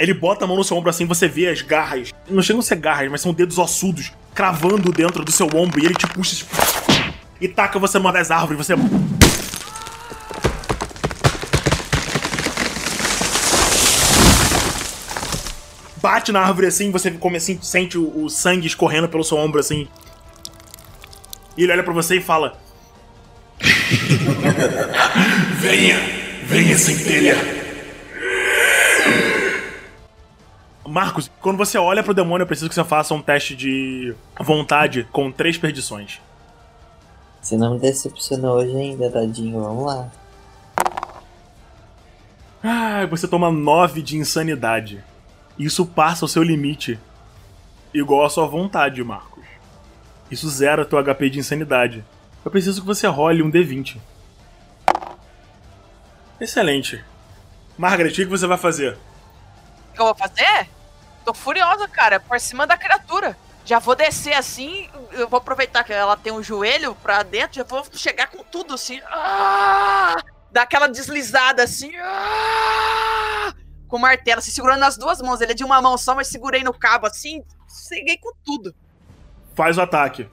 [0.00, 2.10] Ele bota a mão no seu ombro assim, você vê as garras.
[2.26, 5.78] Não chegam a ser garras, mas são dedos ossudos cravando dentro do seu ombro.
[5.78, 6.56] E ele te puxa tipo,
[7.38, 8.66] e taca você numa das árvores.
[8.66, 8.74] Você.
[16.00, 19.60] Bate na árvore assim, você come assim, sente o, o sangue escorrendo pelo seu ombro
[19.60, 19.86] assim.
[21.58, 22.58] E ele olha pra você e fala:
[25.60, 25.98] Venha!
[26.46, 27.59] Venha, centelha!
[30.90, 35.06] Marcos, quando você olha pro demônio, eu preciso que você faça um teste de vontade
[35.12, 36.20] com três perdições.
[37.40, 39.62] Você não me decepcionou hoje ainda, tadinho.
[39.62, 40.10] Vamos lá.
[42.62, 45.02] Ah, você toma 9 de insanidade.
[45.56, 46.98] Isso passa o seu limite.
[47.94, 49.44] Igual a sua vontade, Marcos.
[50.28, 52.04] Isso zera teu HP de insanidade.
[52.44, 53.96] Eu preciso que você role um D20.
[56.40, 57.04] Excelente.
[57.78, 58.94] Margaret, o que você vai fazer?
[59.90, 60.79] O que eu vou fazer?
[61.30, 63.36] Tô furiosa, cara, por cima da criatura.
[63.64, 67.62] Já vou descer assim, eu vou aproveitar que ela tem um joelho pra dentro, já
[67.62, 69.00] vou chegar com tudo assim.
[69.06, 70.16] Ah!
[70.50, 71.92] Dar aquela deslizada assim.
[72.02, 73.54] Ah!
[73.86, 75.40] Com o martelo, assim, segurando nas duas mãos.
[75.40, 77.44] Ele é de uma mão só, mas segurei no cabo assim,
[77.88, 78.74] cheguei com tudo.
[79.54, 80.28] Faz o ataque.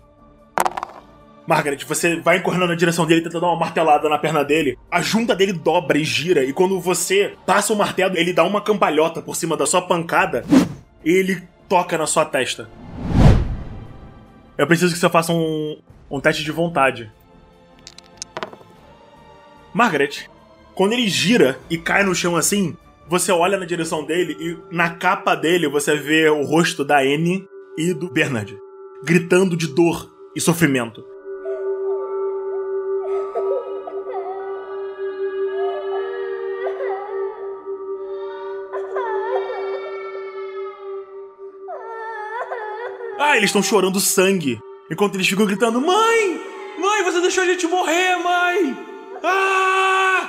[1.45, 4.79] Margaret, você vai encornando na direção dele, tentando dar uma martelada na perna dele.
[4.89, 8.63] A junta dele dobra e gira, e quando você passa o martelo, ele dá uma
[8.63, 10.43] cambalhota por cima da sua pancada
[11.11, 12.69] ele toca na sua testa.
[14.57, 17.11] Eu preciso que você faça um, um teste de vontade.
[19.73, 20.27] Margaret,
[20.73, 22.75] quando ele gira e cai no chão assim,
[23.07, 27.47] você olha na direção dele e na capa dele você vê o rosto da Anne
[27.77, 28.57] e do Bernard,
[29.03, 31.05] gritando de dor e sofrimento.
[43.37, 44.59] Eles estão chorando sangue.
[44.91, 46.41] Enquanto eles ficam gritando: Mãe!
[46.79, 48.75] Mãe, você deixou a gente morrer, mãe!
[49.23, 50.27] Ah!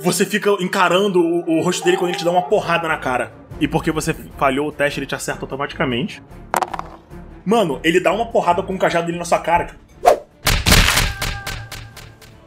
[0.00, 3.34] Você fica encarando o, o rosto dele quando ele te dá uma porrada na cara.
[3.60, 6.22] E porque você falhou o teste, ele te acerta automaticamente.
[7.44, 9.66] Mano, ele dá uma porrada com o cajado dele na sua cara.
[9.66, 9.86] tipo.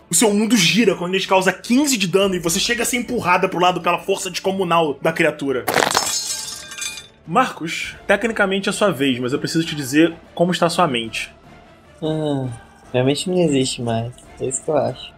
[0.09, 2.97] O seu mundo gira quando ele causa 15 de dano e você chega a ser
[2.97, 5.65] empurrada pro lado pela força descomunal da criatura.
[7.25, 11.33] Marcos, tecnicamente é sua vez, mas eu preciso te dizer como está sua mente.
[12.01, 12.47] Ah,
[12.91, 14.13] realmente não existe mais.
[14.39, 15.13] É isso que eu acho.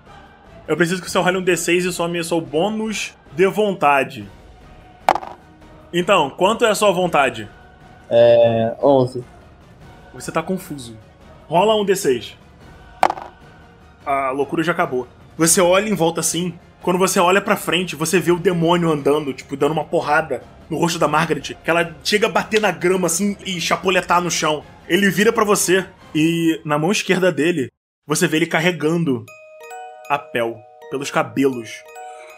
[0.67, 4.27] Eu preciso que você role um D6 e some seu bônus de vontade.
[5.93, 7.49] Então, quanto é a sua vontade?
[8.09, 8.75] É.
[8.81, 9.23] 11.
[10.13, 10.97] Você tá confuso.
[11.47, 12.33] Rola um D6.
[14.05, 15.07] A loucura já acabou.
[15.37, 16.57] Você olha em volta assim.
[16.81, 20.77] Quando você olha pra frente, você vê o demônio andando, tipo, dando uma porrada no
[20.77, 21.55] rosto da Margaret.
[21.63, 24.63] Que ela chega a bater na grama assim e chapoletar no chão.
[24.87, 27.69] Ele vira pra você e na mão esquerda dele,
[28.07, 29.23] você vê ele carregando
[30.09, 30.57] a Pel
[30.89, 31.69] pelos cabelos.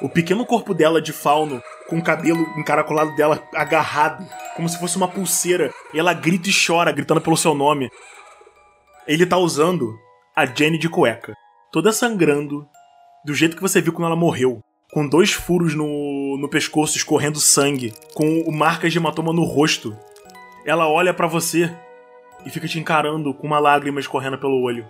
[0.01, 4.97] O pequeno corpo dela de fauno, com o cabelo encaracolado dela agarrado, como se fosse
[4.97, 7.89] uma pulseira, e ela grita e chora, gritando pelo seu nome.
[9.08, 9.97] Ele tá usando
[10.36, 11.34] a Jenny de cueca,
[11.71, 12.67] toda sangrando,
[13.26, 17.40] do jeito que você viu quando ela morreu, com dois furos no, no pescoço escorrendo
[17.40, 19.98] sangue, com marcas de hematoma no rosto.
[20.66, 21.74] Ela olha para você
[22.46, 24.86] e fica te encarando com uma lágrima escorrendo pelo olho.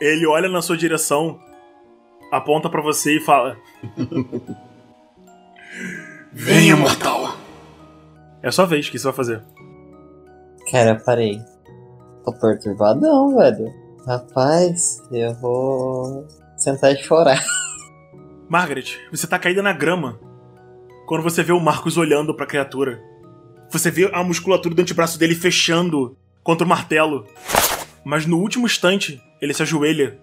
[0.00, 1.38] Ele olha na sua direção,
[2.30, 3.56] aponta para você e fala:
[6.32, 7.36] Venha, mortal.
[8.42, 9.42] É a sua vez, o que você vai fazer?
[10.70, 11.38] Cara, parei.
[12.24, 13.72] Tô perturbadão, velho.
[14.06, 17.42] Rapaz, eu vou sentar e chorar.
[18.48, 20.20] Margaret, você tá caída na grama.
[21.06, 23.02] Quando você vê o Marcos olhando pra criatura.
[23.70, 27.26] Você vê a musculatura do antebraço dele fechando contra o martelo.
[28.04, 30.18] Mas no último instante, ele se ajoelha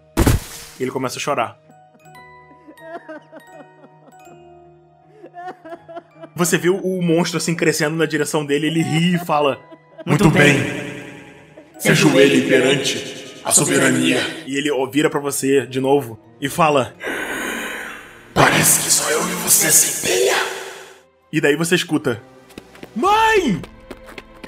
[0.79, 1.59] e ele começa a chorar.
[6.36, 9.59] Você vê o monstro assim crescendo na direção dele, ele ri e fala:
[10.05, 10.55] Muito bem.
[11.77, 14.19] Se ajoelhe perante a soberania.
[14.47, 16.95] E ele vira pra você de novo e fala:
[18.63, 20.38] Parece que só eu e você, centelha.
[21.34, 22.23] E daí você escuta:
[22.95, 23.62] Mãe!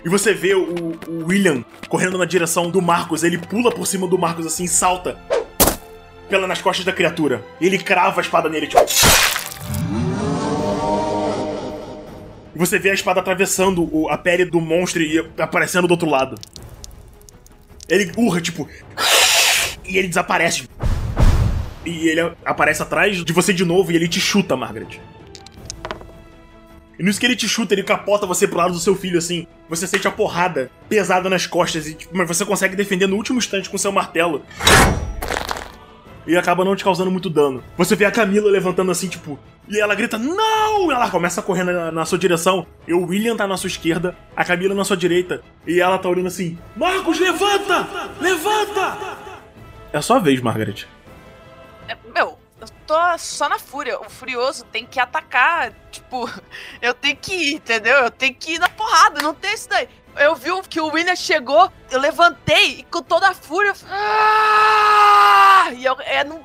[0.06, 3.24] E você vê o, o William correndo na direção do Marcos.
[3.26, 5.18] Ele pula por cima do Marcos assim, salta
[6.30, 7.44] pela nas costas da criatura.
[7.60, 8.82] E ele crava a espada nele, tipo.
[12.56, 16.10] E você vê a espada atravessando o- a pele do monstro e aparecendo do outro
[16.10, 16.40] lado.
[17.90, 18.66] Ele urra, tipo.
[19.84, 20.70] E ele desaparece.
[21.86, 25.00] E ele aparece atrás de você de novo e ele te chuta, Margaret.
[26.98, 29.46] E nisso que ele te chuta, ele capota você pro lado do seu filho, assim.
[29.70, 33.38] Você sente a porrada pesada nas costas, e, tipo, mas você consegue defender no último
[33.38, 34.42] instante com seu martelo.
[36.26, 37.64] E acaba não te causando muito dano.
[37.78, 39.38] Você vê a Camila levantando assim, tipo.
[39.68, 40.92] E ela grita, não!
[40.92, 42.66] Ela começa a correr na, na sua direção.
[42.88, 45.42] E o William tá na sua esquerda, a Camila na sua direita.
[45.68, 47.88] E ela tá olhando assim: Marcos, levanta!
[48.20, 48.98] Levanta!
[49.94, 50.88] É a sua vez, Margaret.
[52.88, 54.00] Tô só na fúria.
[54.00, 55.74] O Furioso tem que atacar.
[55.92, 56.30] Tipo,
[56.82, 57.96] eu tenho que ir, entendeu?
[57.98, 59.88] Eu tenho que ir na porrada, não tem isso daí.
[60.18, 63.70] Eu vi que o William chegou, eu levantei e com toda a fúria.
[63.70, 65.72] eu- Ah!
[65.74, 66.40] E eu, é no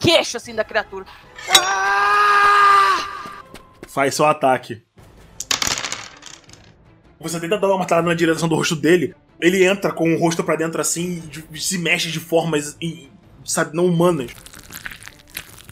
[0.00, 1.04] queixo assim da criatura.
[1.50, 3.06] Ah!
[3.86, 4.82] Faz seu ataque.
[7.20, 9.14] Você tenta dar uma martelada na direção do rosto dele.
[9.40, 12.76] Ele entra com o rosto pra dentro assim e se mexe de formas,
[13.44, 14.30] sabe, não humanas.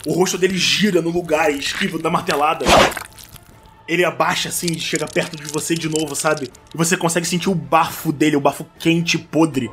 [0.07, 2.65] O rosto dele gira no lugar e esquiva da martelada.
[3.87, 6.51] Ele abaixa assim e chega perto de você de novo, sabe?
[6.75, 9.71] E você consegue sentir o bafo dele, o bafo quente e podre.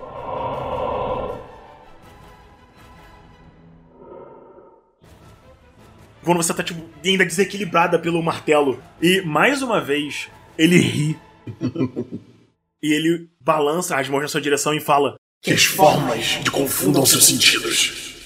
[6.23, 8.81] quando você tá, tipo, ainda desequilibrada pelo martelo.
[9.01, 11.19] E, mais uma vez, ele ri.
[12.81, 17.05] e ele balança as mãos na sua direção e fala: Que as formas de confundam
[17.05, 18.20] seus sentidos.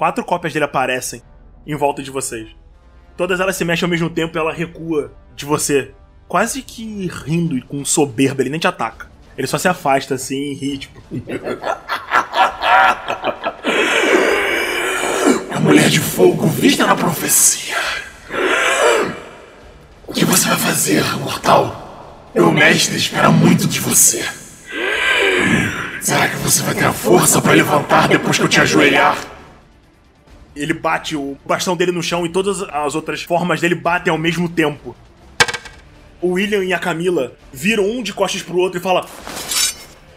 [0.00, 1.20] Quatro cópias dele aparecem
[1.66, 2.48] em volta de vocês.
[3.18, 5.92] Todas elas se mexem ao mesmo tempo e ela recua de você.
[6.26, 9.10] Quase que rindo e com soberba, ele nem te ataca.
[9.36, 11.02] Ele só se afasta assim e ri, tipo.
[15.54, 17.76] A mulher de fogo vista na profecia.
[20.06, 22.30] O que você vai fazer, mortal?
[22.34, 24.26] Meu mestre espera muito de você.
[26.00, 29.39] Será que você vai ter a força para levantar depois que eu te ajoelhar?
[30.54, 34.18] Ele bate o bastão dele no chão e todas as outras formas dele batem ao
[34.18, 34.96] mesmo tempo.
[36.20, 39.06] O William e a Camila viram um de costas pro outro e falam: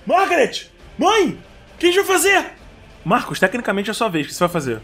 [0.06, 0.70] Margaret!
[0.98, 1.38] Mãe!
[1.76, 2.52] O que a gente vai fazer?
[3.06, 4.82] Marcos, tecnicamente é a sua vez, o que você vai fazer?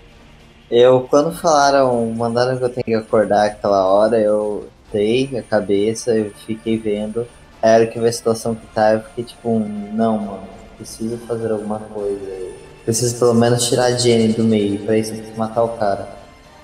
[0.69, 6.15] Eu, quando falaram, mandaram que eu tenho que acordar aquela hora, eu dei a cabeça,
[6.15, 7.25] eu fiquei vendo.
[7.61, 10.47] Aí, a hora que vi a situação que tá, eu fiquei tipo, não, mano,
[10.77, 12.58] preciso fazer alguma coisa.
[12.89, 16.09] Preciso pelo menos tirar a Jenny do meio, pra isso eu preciso matar o cara.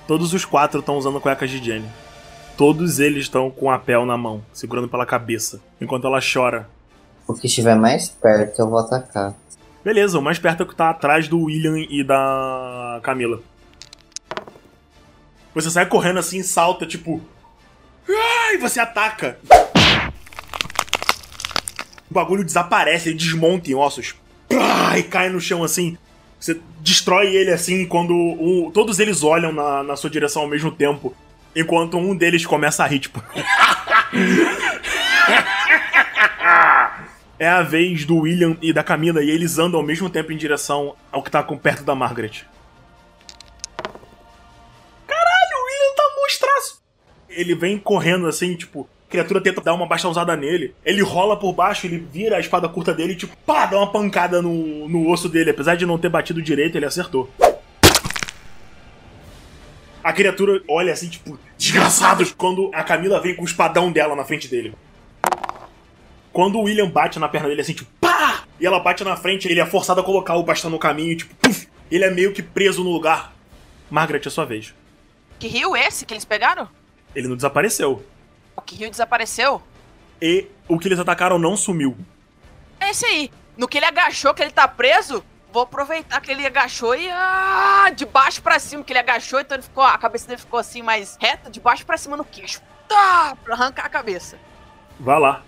[0.08, 1.86] Todos os quatro estão usando cuecas de Jenny.
[2.56, 6.68] Todos eles estão com a Pel na mão, segurando pela cabeça, enquanto ela chora.
[7.28, 9.36] O que estiver mais perto, eu vou atacar.
[9.84, 13.40] Beleza, o mais perto é o que tá atrás do William e da Camila.
[15.54, 17.20] Você sai correndo assim, salta, tipo.
[18.08, 19.38] E você ataca.
[22.10, 24.16] O bagulho desaparece, ele desmonta em ossos.
[24.96, 25.96] E cai no chão assim.
[26.38, 30.70] Você destrói ele assim quando o- todos eles olham na, na sua direção ao mesmo
[30.70, 31.14] tempo.
[31.54, 33.22] Enquanto um deles começa a rir, tipo.
[37.38, 40.36] É a vez do William e da Camila e eles andam ao mesmo tempo em
[40.38, 42.44] direção ao que tá com perto da Margaret.
[45.06, 46.82] Caralho, o William tá monstraço!
[47.28, 50.74] Ele vem correndo assim, tipo, a criatura tenta dar uma baixa usada nele.
[50.84, 53.90] Ele rola por baixo, ele vira a espada curta dele e, tipo, pá, dá uma
[53.90, 55.50] pancada no, no osso dele.
[55.50, 57.30] Apesar de não ter batido direito, ele acertou.
[60.02, 64.24] A criatura olha assim, tipo, desgraçados, quando a Camila vem com o espadão dela na
[64.24, 64.74] frente dele.
[66.32, 68.42] Quando o William bate na perna dele assim, tipo, pá!
[68.58, 71.34] E ela bate na frente, ele é forçado a colocar o bastão no caminho, tipo,
[71.36, 71.68] puf!
[71.90, 73.32] Ele é meio que preso no lugar.
[73.88, 74.74] Margaret, é sua vez.
[75.38, 76.68] Que rio esse que eles pegaram?
[77.14, 78.04] Ele não desapareceu.
[78.56, 79.62] O que rio desapareceu?
[80.20, 81.96] E o que eles atacaram não sumiu.
[82.80, 83.30] É esse aí.
[83.56, 87.08] No que ele agachou, que ele tá preso, vou aproveitar que ele agachou e.
[87.10, 90.58] Ah, de baixo pra cima, que ele agachou, então ele ficou, a cabeça dele ficou
[90.58, 92.60] assim mais reta, de baixo pra cima no queixo.
[92.88, 93.36] Tá!
[93.42, 94.38] Pra arrancar a cabeça.
[94.98, 95.42] Vá lá.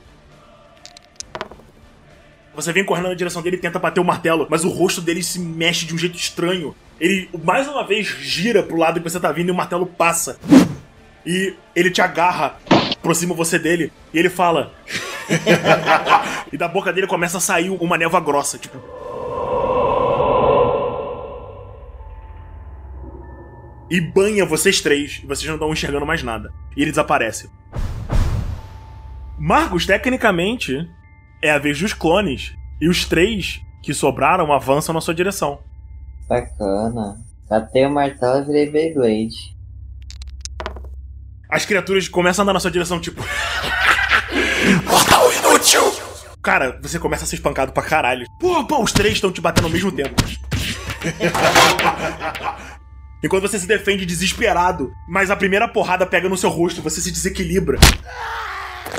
[2.55, 5.23] Você vem correndo na direção dele e tenta bater o martelo, mas o rosto dele
[5.23, 6.75] se mexe de um jeito estranho.
[6.99, 10.41] Ele, mais uma vez, gira pro lado que você tá vindo e o martelo passa.
[11.29, 12.57] E ele te agarra,
[12.97, 14.73] aproxima você dele, e ele fala.
[16.51, 18.79] e da boca dele começa a sair uma névoa grossa, tipo.
[23.91, 26.51] E banha vocês três, e vocês não estão enxergando mais nada.
[26.75, 27.51] E ele desaparece.
[29.39, 30.91] Margos, tecnicamente,
[31.43, 32.57] é a vez dos clones.
[32.81, 35.61] E os três que sobraram avançam na sua direção.
[36.27, 37.19] Bacana.
[37.51, 39.58] Catei o martelo e virei Beyblade.
[41.51, 43.25] As criaturas começam a andar na sua direção, tipo.
[44.85, 45.93] Mortal inútil!
[46.43, 48.27] Cara, você começa a ser espancado pra caralho.
[48.39, 50.15] Pô, pô, os três estão te batendo ao mesmo tempo.
[53.25, 57.11] Enquanto você se defende desesperado, mas a primeira porrada pega no seu rosto, você se
[57.11, 57.79] desequilibra.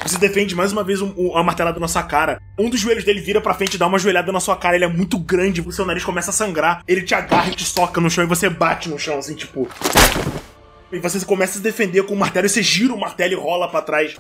[0.04, 2.42] Você defende mais uma vez um, um, uma martelada na sua cara.
[2.58, 4.76] Um dos joelhos dele vira pra frente e dá uma joelhada na sua cara.
[4.76, 6.84] Ele é muito grande, o seu nariz começa a sangrar.
[6.88, 9.68] Ele te agarra e te soca no chão e você bate no chão, assim, tipo.
[10.92, 13.36] E você começa a se defender com o martelo e você gira o martelo e
[13.36, 14.16] rola pra trás.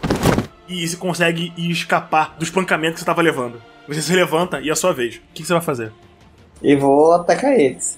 [0.67, 3.61] E você consegue escapar do espancamento que você tava levando.
[3.87, 5.15] Você se levanta e é a sua vez.
[5.15, 5.91] O que você vai fazer?
[6.61, 7.97] E vou atacar eles.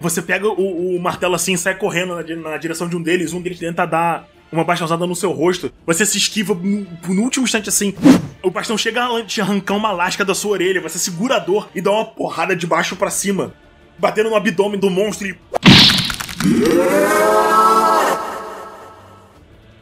[0.00, 3.32] Você pega o, o martelo assim e sai correndo na, na direção de um deles.
[3.32, 5.72] Um deles tenta dar uma baixãozada no seu rosto.
[5.86, 7.94] Você se esquiva no, no último instante assim.
[8.42, 10.80] O bastão chega a te arrancar uma lasca da sua orelha.
[10.80, 13.52] Você segura a dor e dá uma porrada de baixo pra cima.
[13.98, 15.36] Batendo no abdômen do monstro e.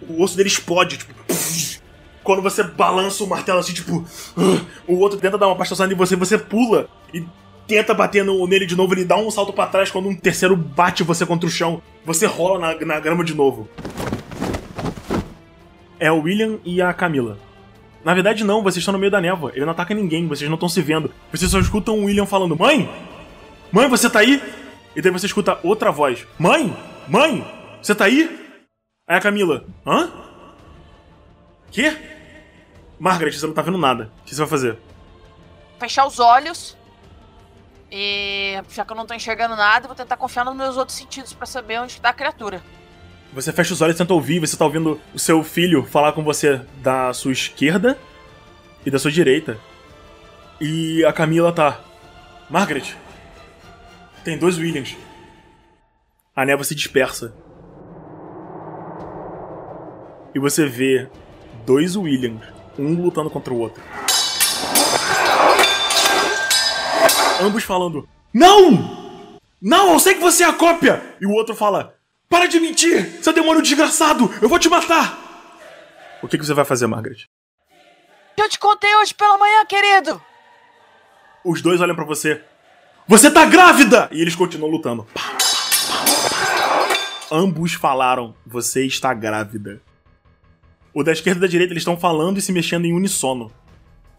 [0.09, 1.13] O osso dele explode, tipo.
[2.23, 4.05] Quando você balança o martelo assim, tipo.
[4.87, 7.25] O outro tenta dar uma baixãozada em você, você pula e
[7.67, 10.57] tenta bater no- nele de novo, ele dá um salto pra trás quando um terceiro
[10.57, 11.83] bate você contra o chão.
[12.05, 13.69] Você rola na, na grama de novo.
[15.99, 17.39] É o William e a Camila.
[18.05, 19.51] Na verdade, não, vocês estão no meio da névoa.
[19.55, 21.11] Ele não ataca ninguém, vocês não estão se vendo.
[21.33, 22.89] Vocês só escutam o William falando: Mãe!
[23.73, 24.41] Mãe, você tá aí?
[24.97, 26.75] E daí você escuta outra voz: Mãe!
[27.07, 27.47] Mãe!
[27.83, 28.51] Você tá aí?
[29.07, 30.11] Aí a Camila: Hã?
[31.71, 31.95] Quê?
[32.99, 34.11] Margaret, você não tá vendo nada.
[34.23, 34.79] O que você vai fazer?
[35.79, 36.75] Fechar os olhos.
[37.93, 41.35] E já que eu não tô enxergando nada, vou tentar confiar nos meus outros sentidos
[41.35, 42.63] pra saber onde tá a criatura.
[43.35, 46.25] Você fecha os olhos e tenta ouvir, você tá ouvindo o seu filho falar com
[46.25, 47.99] você da sua esquerda
[48.85, 49.59] e da sua direita.
[50.59, 51.81] E a Camila tá.
[52.49, 52.97] Margaret,
[54.27, 54.97] tem dois Williams.
[56.35, 57.33] A névoa se dispersa.
[60.35, 61.09] E você vê
[61.65, 62.45] dois Williams,
[62.77, 63.81] um lutando contra o outro.
[67.41, 69.39] Ambos falando: Não!
[69.63, 71.17] Não, eu sei que você é a cópia!
[71.21, 71.95] E o outro fala:
[72.29, 73.23] Para de mentir!
[73.23, 74.29] Seu demônio desgraçado!
[74.43, 75.23] Eu vou te matar!
[76.21, 77.29] O que, que você vai fazer, Margaret?
[78.37, 80.21] Eu te contei hoje pela manhã, querido!
[81.45, 82.43] Os dois olham pra você.
[83.09, 84.09] Você tá grávida!
[84.11, 85.07] E eles continuam lutando.
[85.15, 86.97] Pá, pá, pá.
[87.31, 89.81] Ambos falaram: Você está grávida.
[90.93, 93.53] O da esquerda e da direita eles estão falando e se mexendo em unissono.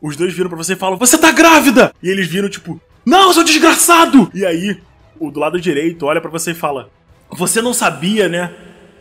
[0.02, 1.94] Os dois viram pra você e falam: Você tá grávida!
[2.02, 4.32] E eles viram tipo: Não, seu desgraçado!
[4.34, 4.80] E aí,
[5.20, 6.90] o do lado direito olha pra você e fala:
[7.32, 8.56] Você não sabia, né?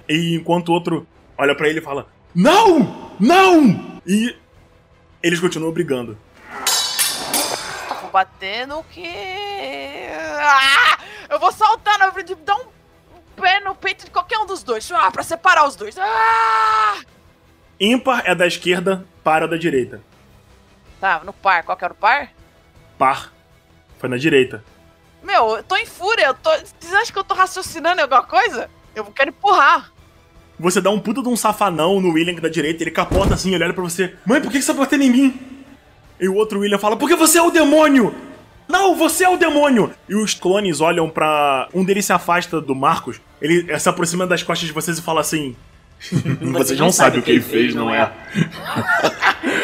[0.08, 1.06] E enquanto o outro
[1.38, 3.12] olha pra ele e fala: Não!
[3.20, 4.00] Não!
[4.04, 4.34] E
[5.22, 6.18] eles continuam brigando.
[8.66, 9.06] No que.
[10.40, 10.98] Ah!
[11.28, 12.66] Eu vou saltar na frente, dar um
[13.38, 14.90] pé no peito de qualquer um dos dois.
[14.90, 15.96] Ah, pra separar os dois.
[15.98, 16.96] Ah!
[17.78, 20.00] Ímpar é da esquerda, par é da direita.
[20.98, 21.62] Tá, no par.
[21.64, 22.30] Qual que era o par?
[22.96, 23.32] Par
[23.98, 24.64] foi na direita.
[25.22, 26.26] Meu, eu tô em fúria.
[26.26, 26.50] Eu tô...
[26.50, 28.70] Vocês acham que eu tô raciocinando em alguma coisa?
[28.94, 29.92] Eu quero empurrar.
[30.58, 33.62] Você dá um puta de um safanão no William da direita, ele capota assim, ele
[33.62, 34.16] olha pra você.
[34.24, 35.55] Mãe, por que você tá batendo em mim?
[36.20, 38.14] E o outro William fala, porque você é o demônio!
[38.68, 39.92] Não, você é o demônio!
[40.08, 41.68] E os clones olham pra.
[41.74, 45.20] Um deles se afasta do Marcos, ele se aproxima das costas de vocês e fala
[45.20, 45.54] assim.
[46.52, 48.12] Vocês não sabem o que ele fez, não é?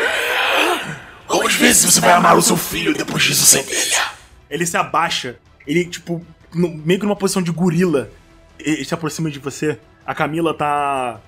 [1.27, 3.97] Quantas vezes você vai amar o seu filho depois disso sem ele?
[4.51, 5.37] Ele se abaixa,
[5.67, 6.25] ele, tipo,
[6.55, 8.11] no- meio que numa posição de gorila.
[8.59, 9.79] Ele se aproxima de você.
[10.07, 11.21] A Camila tá.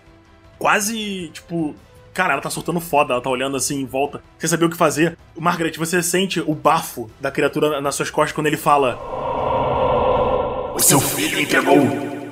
[0.58, 1.74] quase, tipo.
[2.14, 4.76] Cara, ela tá soltando foda, ela tá olhando assim em volta, sem saber o que
[4.76, 5.18] fazer.
[5.36, 8.96] Margaret, você sente o bafo da criatura nas suas costas quando ele fala.
[10.76, 11.76] O seu filho entregou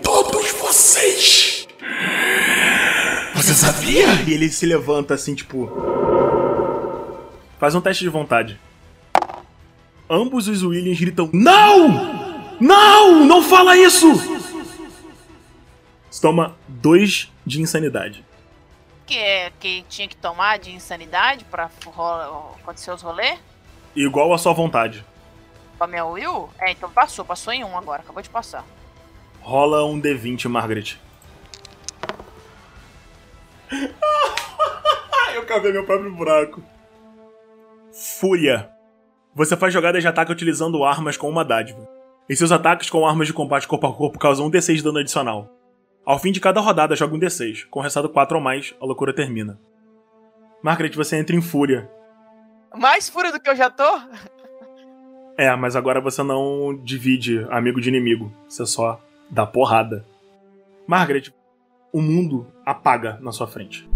[0.01, 1.67] todos vocês.
[3.35, 4.07] Você sabia?
[4.25, 5.69] E ele se levanta assim, tipo.
[7.59, 8.61] Faz um teste de vontade.
[10.09, 12.57] Ambos os Williams gritam: Não!
[12.61, 13.25] Não!
[13.25, 14.13] Não fala isso!
[16.09, 18.25] Você toma dois de insanidade.
[19.07, 21.69] Que, é- que tinha que tomar de insanidade pra
[22.61, 23.39] acontecer os rolês?
[23.95, 25.05] Igual a sua vontade.
[25.79, 26.49] A minha Will?
[26.61, 27.25] É, então passou.
[27.25, 28.03] Passou em um agora.
[28.03, 28.65] Acabou de passar.
[29.41, 30.97] Rola um D20, Margaret.
[35.35, 36.63] Eu cavei meu próprio buraco.
[38.21, 38.71] Fúria.
[39.35, 41.89] Você faz jogadas de ataque utilizando armas com uma dádiva.
[42.29, 44.99] E seus ataques com armas de combate corpo a corpo causam um D6 de dano
[44.99, 45.51] adicional.
[46.05, 47.67] Ao fim de cada rodada, joga um D6.
[47.71, 49.59] Com resultado 4 ou mais, a loucura termina.
[50.63, 51.91] Margaret, você entra em fúria.
[52.75, 54.01] Mais fúria do que eu já tô?
[55.37, 58.33] É, mas agora você não divide amigo de inimigo.
[58.49, 59.01] Você só
[59.31, 60.05] dá porrada.
[60.87, 61.33] Margaret,
[61.93, 63.89] o mundo apaga na sua frente.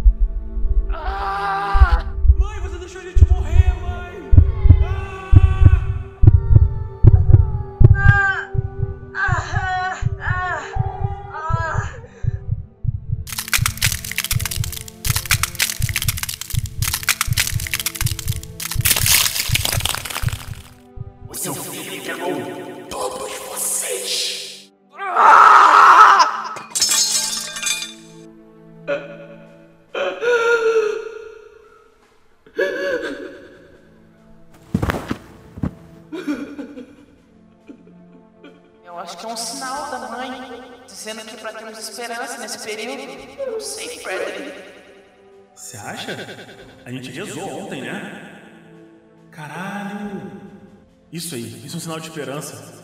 [51.17, 52.75] Isso aí, isso é um sinal de esperança.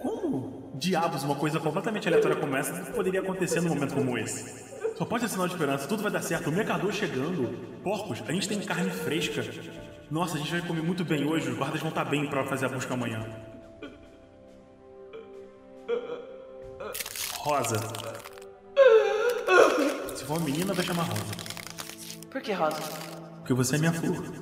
[0.00, 4.64] Como diabos uma coisa completamente aleatória como essa poderia acontecer num momento como esse?
[4.96, 6.48] Só pode ser sinal de esperança, tudo vai dar certo.
[6.48, 9.44] O mercador chegando, porcos, a gente tem carne fresca.
[10.08, 12.66] Nossa, a gente vai comer muito bem hoje, os guardas vão estar bem pra fazer
[12.66, 13.18] a busca amanhã.
[17.38, 17.80] Rosa.
[20.14, 21.34] Se for uma menina, vai chamar Rosa.
[22.30, 22.80] Por que, Rosa?
[23.38, 24.37] Porque você é minha flor.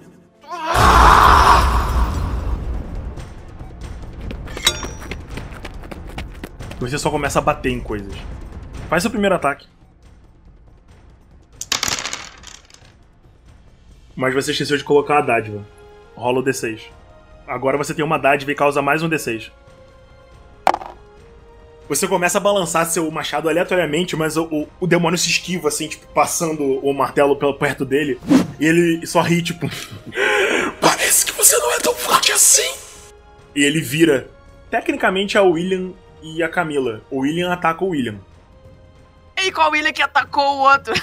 [6.78, 8.12] Você só começa a bater em coisas.
[8.88, 9.66] Faz seu primeiro ataque.
[14.14, 15.64] Mas você esqueceu de colocar a dádiva.
[16.14, 16.82] Rola o D6.
[17.46, 19.50] Agora você tem uma dádiva e causa mais um D6.
[21.88, 25.86] Você começa a balançar seu machado aleatoriamente, mas o, o, o demônio se esquiva, assim,
[25.86, 28.18] tipo, passando o martelo pelo perto dele.
[28.58, 29.68] E ele só ri, tipo.
[30.80, 32.74] Parece que você não é tão forte assim.
[33.54, 34.28] E ele vira.
[34.68, 35.92] Tecnicamente o William
[36.22, 37.02] e a Camila.
[37.10, 38.18] O William ataca o William.
[39.36, 40.94] E qual William que atacou o outro?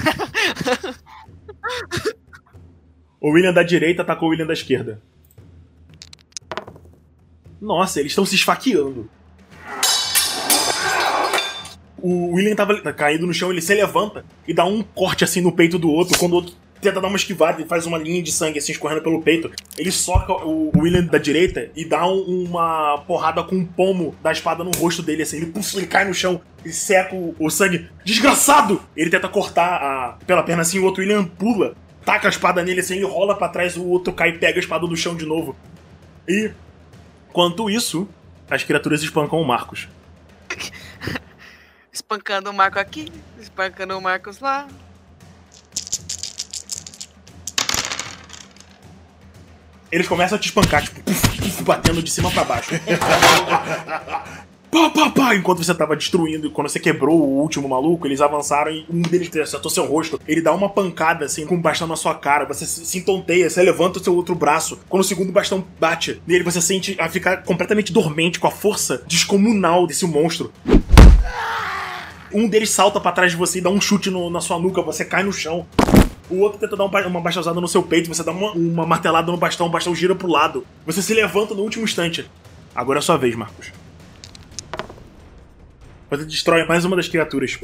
[3.21, 5.01] O William da direita atacou o William da esquerda.
[7.61, 9.09] Nossa, eles estão se esfaqueando.
[11.97, 15.53] O William tava caído no chão, ele se levanta e dá um corte assim no
[15.53, 16.19] peito do outro.
[16.19, 16.53] Quando o outro
[16.83, 19.91] tenta dar uma esquivada e faz uma linha de sangue assim escorrendo pelo peito, ele
[19.91, 24.63] soca o William da direita e dá um- uma porrada com um pomo da espada
[24.63, 25.37] no rosto dele, assim.
[25.37, 27.89] Ele, puf, ele cai no chão e seca o, o sangue.
[28.05, 28.81] Desgraçado!
[28.95, 31.75] Ele tenta cortar a, pela perna assim, o outro William pula,
[32.05, 34.61] taca a espada nele assim, ele rola pra trás, o outro cai e pega a
[34.61, 35.55] espada do chão de novo.
[36.27, 36.51] E,
[37.29, 38.07] enquanto isso,
[38.49, 39.87] as criaturas espancam o Marcos.
[41.91, 44.67] Espancando o Marco aqui, espancando o Marcos lá.
[49.93, 52.71] Eles começam a te espancar, tipo, puf, puf, batendo de cima pra baixo.
[54.73, 58.71] Pá, pá, pá, enquanto você tava destruindo, quando você quebrou o último maluco, eles avançaram
[58.71, 60.19] e um deles acertou seu rosto.
[60.27, 62.43] Ele dá uma pancada assim com o bastão na sua cara.
[62.45, 64.79] Você se, entonteia, você levanta o seu outro braço.
[64.89, 69.03] Quando o segundo bastão bate nele, você sente a ficar completamente dormente com a força
[69.05, 70.51] descomunal desse monstro.
[72.33, 74.81] Um deles salta pra trás de você e dá um chute no- na sua nuca,
[74.81, 75.67] você cai no chão.
[76.33, 79.31] O outro tenta dar um uma bastãozada no seu peito, você dá uma, uma martelada
[79.31, 80.65] no bastão, o bastão gira pro lado.
[80.83, 82.27] Você se levanta no último instante.
[82.73, 83.71] Agora é sua vez, Marcos.
[86.09, 87.59] Você destrói mais uma das criaturas.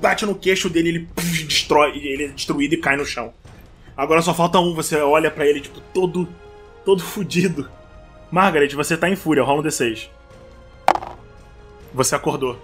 [0.00, 3.34] Bate no queixo dele, ele puf, destrói, ele é destruído e cai no chão.
[3.96, 6.28] Agora só falta um, você olha pra ele, tipo, todo.
[6.84, 7.68] todo fudido.
[8.30, 10.08] Margaret, você tá em fúria, rola um D6.
[11.92, 12.56] Você acordou.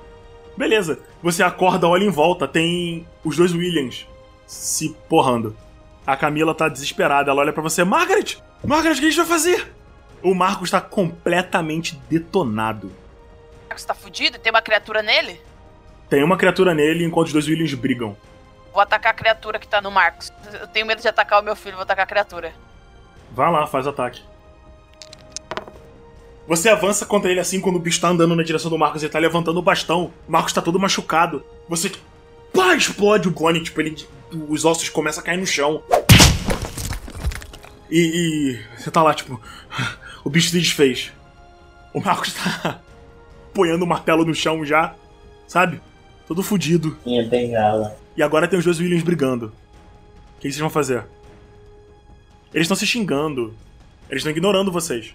[0.58, 4.08] Beleza, você acorda, olha em volta, tem os dois Williams
[4.44, 5.56] se porrando.
[6.04, 8.42] A Camila tá desesperada, ela olha pra você, Margaret!
[8.64, 9.72] Margaret, o que a gente vai fazer?
[10.20, 12.90] O Marcos tá completamente detonado.
[13.68, 15.40] Marcos tá fudido e tem uma criatura nele?
[16.10, 18.16] Tem uma criatura nele enquanto os dois Williams brigam.
[18.72, 20.32] Vou atacar a criatura que tá no Marcos.
[20.60, 22.52] Eu tenho medo de atacar o meu filho, vou atacar a criatura.
[23.30, 24.24] Vai lá, faz ataque.
[26.48, 29.08] Você avança contra ele assim quando o bicho tá andando na direção do Marcos e
[29.08, 30.10] tá levantando o bastão.
[30.26, 31.44] O Marcos tá todo machucado.
[31.68, 31.92] Você.
[32.54, 33.94] Pá, explode o clone, tipo, ele.
[34.48, 35.82] Os ossos começam a cair no chão.
[37.90, 39.38] E, e você tá lá, tipo.
[40.24, 41.12] O bicho se desfez.
[41.94, 42.80] O Marcos tá
[43.50, 44.94] apoiando o martelo no chão já,
[45.46, 45.80] sabe?
[46.26, 46.98] Todo fudido.
[47.06, 47.96] Minha bengala.
[48.16, 49.46] E agora tem os dois Williams brigando.
[49.46, 51.04] O que vocês vão fazer?
[52.52, 53.54] Eles estão se xingando.
[54.10, 55.14] Eles estão ignorando vocês.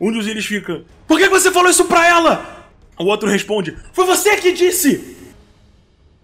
[0.00, 2.68] Um dos Williams fica: Por que você falou isso pra ela?
[2.98, 5.16] O outro responde: Foi você que disse!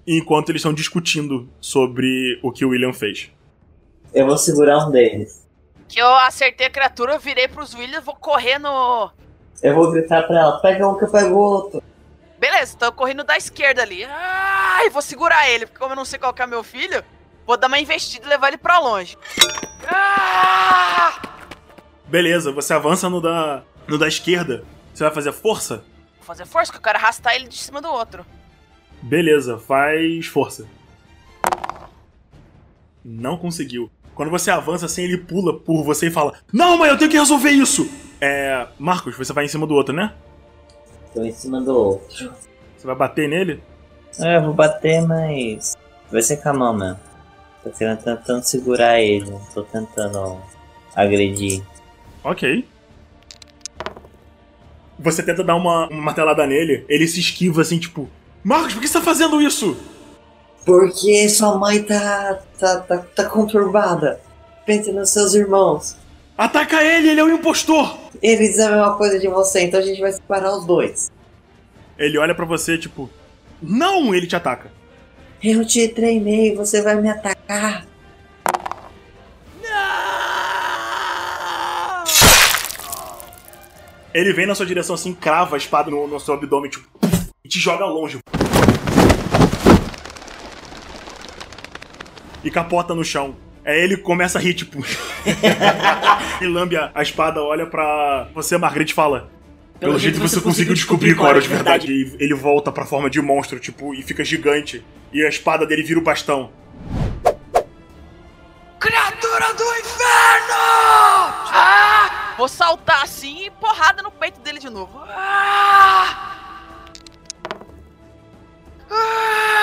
[0.06, 3.30] Enquanto eles estão discutindo sobre o que o William fez.
[4.12, 5.44] Eu vou segurar um deles.
[5.88, 9.10] Que eu acertei a criatura, eu virei pros Williams, vou correr no.
[9.62, 11.82] Eu vou gritar pra ela, pega um que eu pego outro.
[12.38, 14.04] Beleza, tô correndo da esquerda ali.
[14.04, 17.02] Ai, vou segurar ele, porque como eu não sei qual que é meu filho,
[17.46, 19.16] vou dar uma investida e levar ele pra longe.
[19.86, 21.33] Ah!
[22.14, 24.62] Beleza, você avança no da, no da esquerda.
[24.94, 25.82] Você vai fazer força?
[26.18, 28.24] Vou fazer força, que eu quero arrastar ele de cima do outro.
[29.02, 30.64] Beleza, faz força.
[33.04, 33.90] Não conseguiu.
[34.14, 37.18] Quando você avança assim, ele pula por você e fala: Não, mãe, eu tenho que
[37.18, 37.90] resolver isso!
[38.20, 38.68] É.
[38.78, 40.14] Marcos, você vai em cima do outro, né?
[41.12, 42.32] Tô em cima do outro.
[42.76, 43.60] Você vai bater nele?
[44.20, 45.76] É, eu vou bater, mas.
[46.12, 47.00] Vai ser com a mão mesmo.
[47.64, 50.40] Tô tentando segurar ele, não tô tentando
[50.94, 51.73] agredir.
[52.24, 52.66] Ok.
[54.98, 58.08] Você tenta dar uma, uma martelada nele, ele se esquiva assim, tipo:
[58.42, 59.76] Marcos, por que você tá fazendo isso?
[60.64, 62.40] Porque sua mãe tá.
[62.58, 64.20] tá, tá, tá conturbada.
[64.64, 65.96] Pense nos seus irmãos.
[66.36, 67.96] Ataca ele, ele é o impostor!
[68.22, 71.12] Eles dizem a mesma coisa de você, então a gente vai separar os dois.
[71.98, 73.10] Ele olha pra você, tipo:
[73.62, 74.14] Não!
[74.14, 74.72] Ele te ataca.
[75.42, 77.86] Eu te treinei, você vai me atacar.
[84.14, 86.86] Ele vem na sua direção assim, crava a espada no, no seu abdômen, tipo,
[87.44, 88.20] e te joga longe.
[92.44, 93.34] E capota no chão.
[93.64, 94.84] Aí ele começa a rir, tipo.
[96.40, 99.30] e lambe a, a espada, olha pra você, Margaret, e fala.
[99.80, 101.90] Pelo jeito você conseguiu descobrir qual era de verdade.
[101.90, 104.84] E ele volta pra forma de monstro, tipo, e fica gigante.
[105.12, 106.52] E a espada dele vira o bastão.
[108.78, 110.54] Criatura do inferno!
[111.52, 111.93] Ah!
[112.36, 114.98] Vou saltar assim e porrada no peito dele de novo.
[115.08, 116.36] Ah!
[118.90, 119.54] Ah!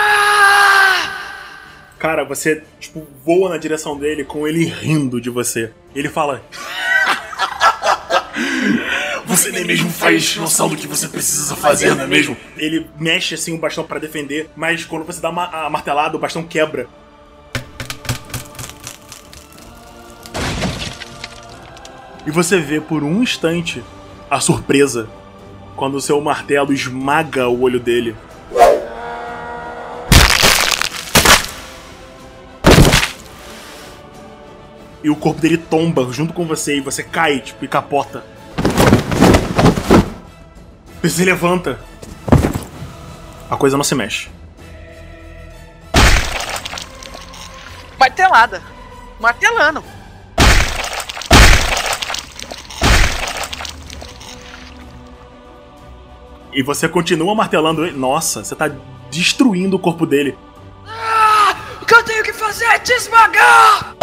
[2.00, 5.72] Cara, você, tipo, voa na direção dele com ele rindo de você.
[5.94, 6.44] Ele fala:
[9.26, 12.36] Você nem mesmo faz noção do que você precisa fazer, não é mesmo?
[12.58, 16.20] Ele mexe assim o bastão pra defender, mas quando você dá uma, a martelada, o
[16.20, 16.88] bastão quebra.
[22.26, 23.84] E você vê por um instante
[24.30, 25.10] a surpresa
[25.76, 28.16] quando o seu martelo esmaga o olho dele.
[35.04, 38.24] E o corpo dele tomba junto com você e você cai, tipo, e capota.
[41.02, 41.80] Você se levanta.
[43.50, 44.30] A coisa não se mexe.
[47.98, 48.62] Martelada.
[49.20, 49.84] Martelando.
[56.54, 57.98] E você continua martelando ele.
[57.98, 58.70] Nossa, você tá
[59.10, 60.38] destruindo o corpo dele.
[60.86, 61.56] Ah!
[61.82, 64.01] O que eu tenho que fazer é te esmagar!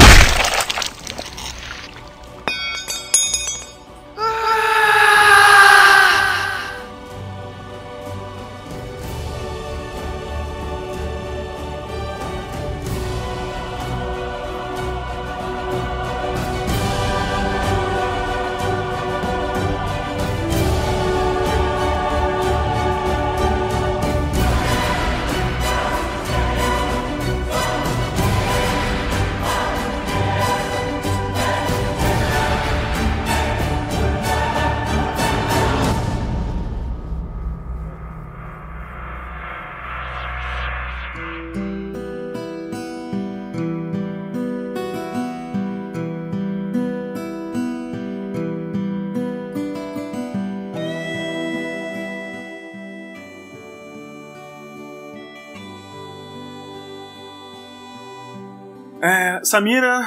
[59.49, 60.03] Samira,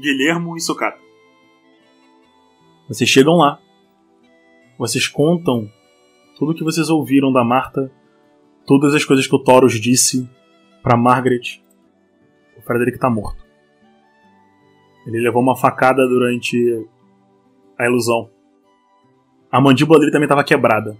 [0.00, 0.98] Guilhermo e Sucata.
[2.88, 3.60] Vocês chegam lá.
[4.78, 5.70] Vocês contam
[6.38, 7.92] tudo o que vocês ouviram da Marta,
[8.66, 10.26] todas as coisas que o Taurus disse
[10.82, 11.62] para Margaret.
[12.56, 13.44] O Frederick tá morto.
[15.06, 16.88] Ele levou uma facada durante
[17.78, 18.30] a ilusão.
[19.52, 20.96] A mandíbula dele também estava quebrada.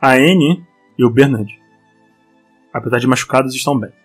[0.00, 0.66] A Anne
[0.98, 1.56] e o Bernard,
[2.72, 4.01] apesar de machucados, estão bem.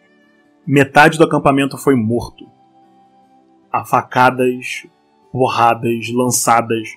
[0.68, 2.46] Metade do acampamento foi morto.
[3.72, 4.86] A facadas,
[5.32, 6.88] porradas, lançadas.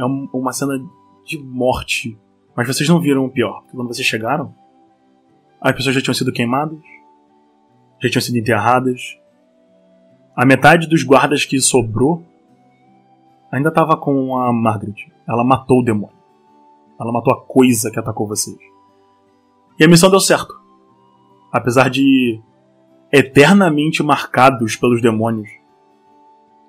[0.00, 0.82] É um- uma cena
[1.26, 2.18] de morte.
[2.56, 3.60] Mas vocês não viram o pior.
[3.60, 4.54] Porque quando vocês chegaram,
[5.60, 6.78] as pessoas já tinham sido queimadas,
[8.02, 9.18] já tinham sido enterradas.
[10.34, 12.22] A metade dos guardas que sobrou
[13.50, 15.12] ainda estava com a Margaret.
[15.28, 16.16] Ela matou o demônio.
[16.98, 18.56] Ela matou a coisa que atacou vocês.
[19.78, 20.61] E a missão deu certo.
[21.52, 22.40] Apesar de
[23.12, 25.50] eternamente marcados pelos demônios.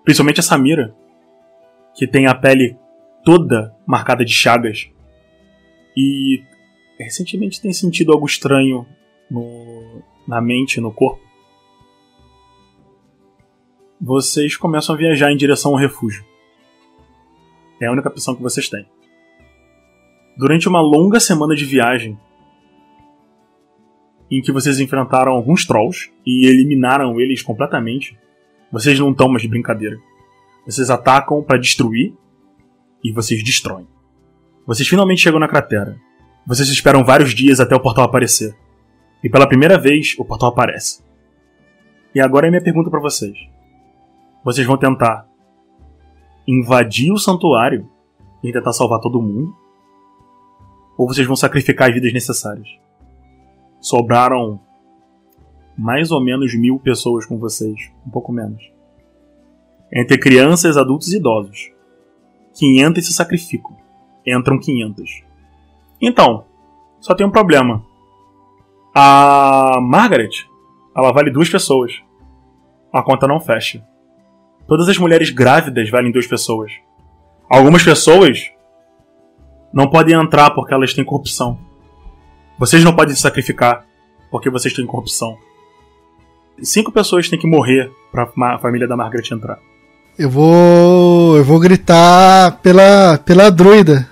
[0.04, 0.94] Principalmente a Samira,
[1.96, 2.78] que tem a pele
[3.24, 4.90] toda marcada de chagas.
[5.96, 6.44] E
[7.00, 8.86] recentemente tem sentido algo estranho
[9.32, 11.24] no, na mente, no corpo.
[14.02, 16.26] Vocês começam a viajar em direção ao refúgio.
[17.80, 18.86] É a única opção que vocês têm.
[20.38, 22.20] Durante uma longa semana de viagem,
[24.38, 28.18] em que vocês enfrentaram alguns trolls e eliminaram eles completamente,
[28.72, 29.98] vocês não estão mais de brincadeira.
[30.66, 32.14] Vocês atacam para destruir
[33.04, 33.88] e vocês destroem.
[34.66, 35.98] Vocês finalmente chegam na cratera.
[36.48, 38.56] Vocês esperam vários dias até o portal aparecer.
[39.24, 41.04] E pela primeira vez, o portal aparece.
[42.16, 43.38] E agora é minha pergunta para vocês.
[44.44, 45.28] Vocês vão tentar
[46.48, 47.90] invadir o santuário
[48.44, 49.56] e tentar salvar todo mundo?
[50.98, 52.68] Ou vocês vão sacrificar as vidas necessárias?
[53.84, 54.62] Sobraram
[55.78, 58.64] mais ou menos mil pessoas com vocês, um pouco menos.
[59.94, 61.70] Entre crianças, adultos e idosos.
[62.54, 63.76] 500 se sacrificam.
[64.26, 65.24] Entram 500.
[66.02, 66.46] Então,
[67.02, 67.84] só tem um problema.
[68.96, 70.32] A Margaret,
[70.96, 72.02] ela vale duas pessoas.
[72.92, 73.86] A conta não fecha.
[74.66, 76.72] Todas as mulheres grávidas valem duas pessoas.
[77.50, 78.50] Algumas pessoas
[79.74, 81.73] não podem entrar porque elas têm corrupção.
[82.64, 83.86] Vocês não podem se sacrificar
[84.32, 85.38] porque vocês têm corrupção.
[86.62, 89.60] Cinco pessoas têm que morrer pra ma- família da Margaret entrar.
[90.18, 91.36] Eu vou.
[91.36, 94.10] Eu vou gritar pela, pela druida.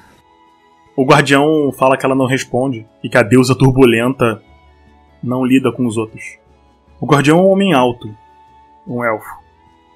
[0.97, 4.43] O guardião fala que ela não responde e que a deusa turbulenta
[5.23, 6.21] não lida com os outros.
[6.99, 8.13] O guardião é um homem alto,
[8.85, 9.29] um elfo.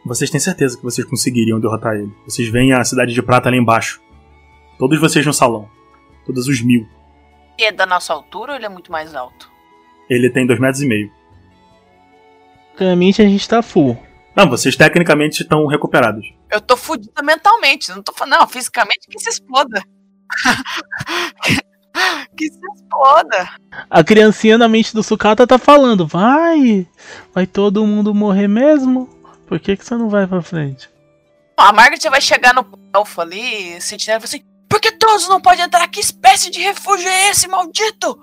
[0.06, 2.14] Vocês têm certeza que vocês conseguiriam derrotar ele.
[2.26, 3.99] Vocês veem a cidade de prata lá embaixo.
[4.80, 5.68] Todos vocês no salão.
[6.26, 6.88] Todos os mil.
[7.58, 9.49] Ele é da nossa altura ou ele é muito mais alto?
[10.10, 11.12] Ele tem dois metros e meio.
[12.72, 13.97] Tecnicamente a gente tá full.
[14.36, 16.26] Não, vocês tecnicamente estão recuperados.
[16.51, 19.82] Eu tô fudida mentalmente, não tô falando, não, fisicamente que se exploda.
[22.36, 23.49] que se exploda.
[23.89, 26.86] A criancinha na mente do Sucata tá falando, vai,
[27.34, 29.08] vai todo mundo morrer mesmo?
[29.47, 30.89] Por que, que você não vai pra frente?
[31.56, 35.41] A Margaret vai chegar no elfo ali, sentinela, e fala assim: Por que todos não
[35.41, 35.88] podem entrar?
[35.88, 38.18] Que espécie de refúgio é esse, maldito?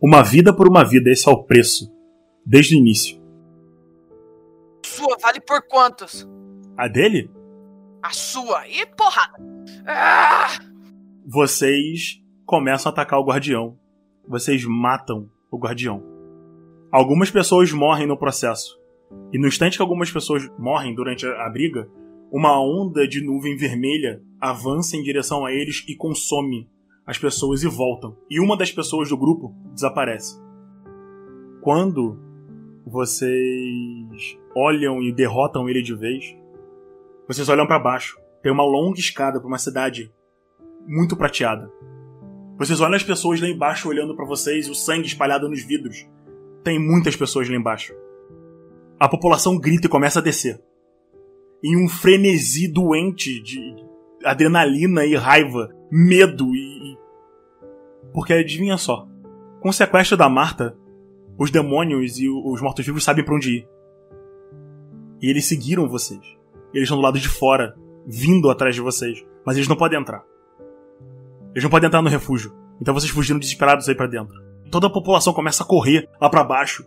[0.00, 1.92] Uma vida por uma vida, esse é o preço.
[2.44, 3.20] Desde o início.
[4.84, 6.28] Sua vale por quantos?
[6.76, 7.30] A dele?
[8.02, 8.66] A sua.
[8.68, 9.36] E porrada.
[9.86, 10.58] Ah!
[11.26, 13.76] vocês começam a atacar o guardião.
[14.28, 16.00] Vocês matam o guardião.
[16.92, 18.78] Algumas pessoas morrem no processo.
[19.32, 21.88] E no instante que algumas pessoas morrem durante a a briga,
[22.30, 26.68] uma onda de nuvem vermelha avança em direção a eles e consome
[27.06, 28.16] as pessoas e voltam.
[28.28, 30.40] E uma das pessoas do grupo desaparece.
[31.60, 32.18] Quando
[32.84, 36.36] vocês olham e derrotam ele de vez,
[37.26, 38.18] vocês olham para baixo.
[38.42, 40.12] Tem uma longa escada para uma cidade
[40.86, 41.70] muito prateada.
[42.58, 46.06] Vocês olham as pessoas lá embaixo olhando pra vocês e o sangue espalhado nos vidros.
[46.64, 47.94] Tem muitas pessoas lá embaixo.
[48.98, 50.60] A população grita e começa a descer.
[51.66, 53.74] Em um frenesi doente de
[54.24, 56.96] adrenalina e raiva, medo e.
[58.14, 59.08] Porque adivinha só.
[59.60, 60.76] Com o sequestro da Marta,
[61.36, 63.68] os demônios e os mortos-vivos sabem pra onde ir.
[65.20, 66.24] E eles seguiram vocês.
[66.72, 69.26] Eles estão do lado de fora, vindo atrás de vocês.
[69.44, 70.22] Mas eles não podem entrar.
[71.50, 72.54] Eles não podem entrar no refúgio.
[72.80, 74.40] Então vocês fugiram desesperados aí pra dentro.
[74.70, 76.86] Toda a população começa a correr lá pra baixo.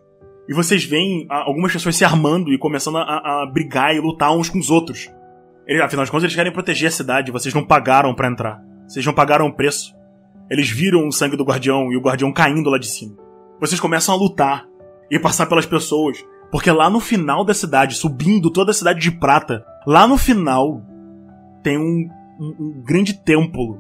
[0.50, 3.04] E vocês veem ah, algumas pessoas se armando e começando a,
[3.44, 5.10] a- brigar e lutar uns com os outros.
[5.84, 7.32] Afinal de contas, eles querem proteger a cidade.
[7.32, 8.60] Vocês não pagaram pra entrar.
[8.88, 9.96] Vocês não pagaram o preço.
[10.50, 13.16] Eles viram o sangue do guardião e o guardião caindo lá de cima.
[13.62, 14.66] Vocês começam a lutar
[15.12, 16.26] e passar pelas pessoas.
[16.52, 20.82] Porque lá no final da cidade, subindo toda a cidade de prata, lá no final
[21.62, 23.80] tem um, um, um grande templo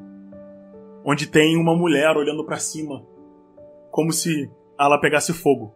[1.04, 3.02] onde tem uma mulher olhando para cima,
[3.90, 4.48] como se
[4.80, 5.74] ela pegasse fogo.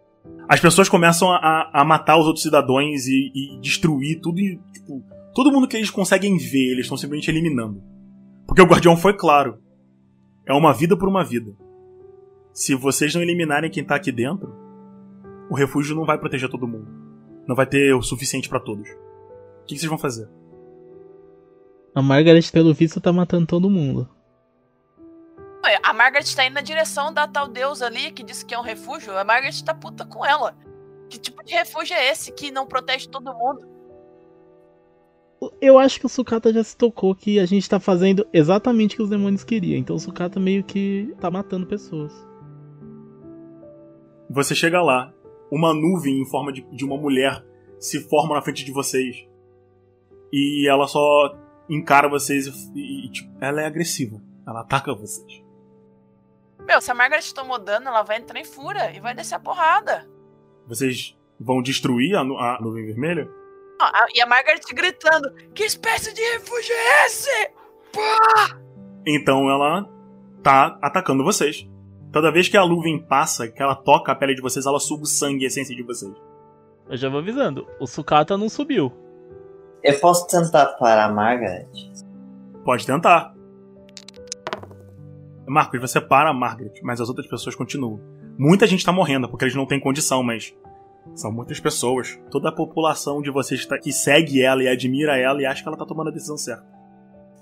[0.47, 4.39] As pessoas começam a, a matar os outros cidadãos e, e destruir tudo.
[4.39, 5.03] E, tipo,
[5.33, 7.81] todo mundo que eles conseguem ver, eles estão simplesmente eliminando.
[8.45, 9.57] Porque o guardião foi claro.
[10.45, 11.55] É uma vida por uma vida.
[12.53, 14.53] Se vocês não eliminarem quem tá aqui dentro,
[15.49, 16.87] o refúgio não vai proteger todo mundo.
[17.47, 18.87] Não vai ter o suficiente para todos.
[18.89, 20.29] O que, que vocês vão fazer?
[21.95, 24.09] A Margaret, pelo visto, tá matando todo mundo.
[25.81, 28.63] A Margaret tá indo na direção da tal deusa ali que disse que é um
[28.63, 29.17] refúgio.
[29.17, 30.55] A Margaret tá puta com ela.
[31.09, 33.71] Que tipo de refúgio é esse que não protege todo mundo?
[35.61, 38.97] Eu acho que o Sukata já se tocou que a gente tá fazendo exatamente o
[38.97, 39.77] que os demônios queriam.
[39.77, 42.13] Então o Sukata meio que tá matando pessoas.
[44.29, 45.13] Você chega lá,
[45.51, 47.43] uma nuvem em forma de, de uma mulher
[47.79, 49.27] se forma na frente de vocês.
[50.31, 51.37] E ela só
[51.69, 54.19] encara vocês e, e, tipo, ela é agressiva.
[54.47, 55.42] Ela ataca vocês.
[56.59, 59.39] Meu, se a Margaret tomou dano, ela vai entrar em fúria e vai descer a
[59.39, 60.07] porrada.
[60.67, 63.27] Vocês vão destruir a, nu- a nuvem vermelha?
[63.81, 67.51] Ó, a- E a Margaret gritando: Que espécie de refúgio é esse?
[69.05, 69.87] Então ela
[70.41, 71.67] tá atacando vocês.
[72.11, 75.03] Toda vez que a nuvem passa, que ela toca a pele de vocês, ela suga
[75.03, 76.13] o sangue e a essência de vocês.
[76.89, 77.67] Eu já vou avisando.
[77.79, 78.91] O Sukata não subiu.
[79.81, 81.67] Eu posso tentar parar a Margaret?
[82.63, 83.33] Pode tentar.
[85.47, 87.99] Marcos, você para a Margaret, mas as outras pessoas continuam.
[88.37, 90.55] Muita gente tá morrendo porque eles não têm condição, mas
[91.15, 92.19] são muitas pessoas.
[92.31, 95.67] Toda a população de vocês tá- que segue ela e admira ela e acha que
[95.67, 96.65] ela tá tomando a decisão certa.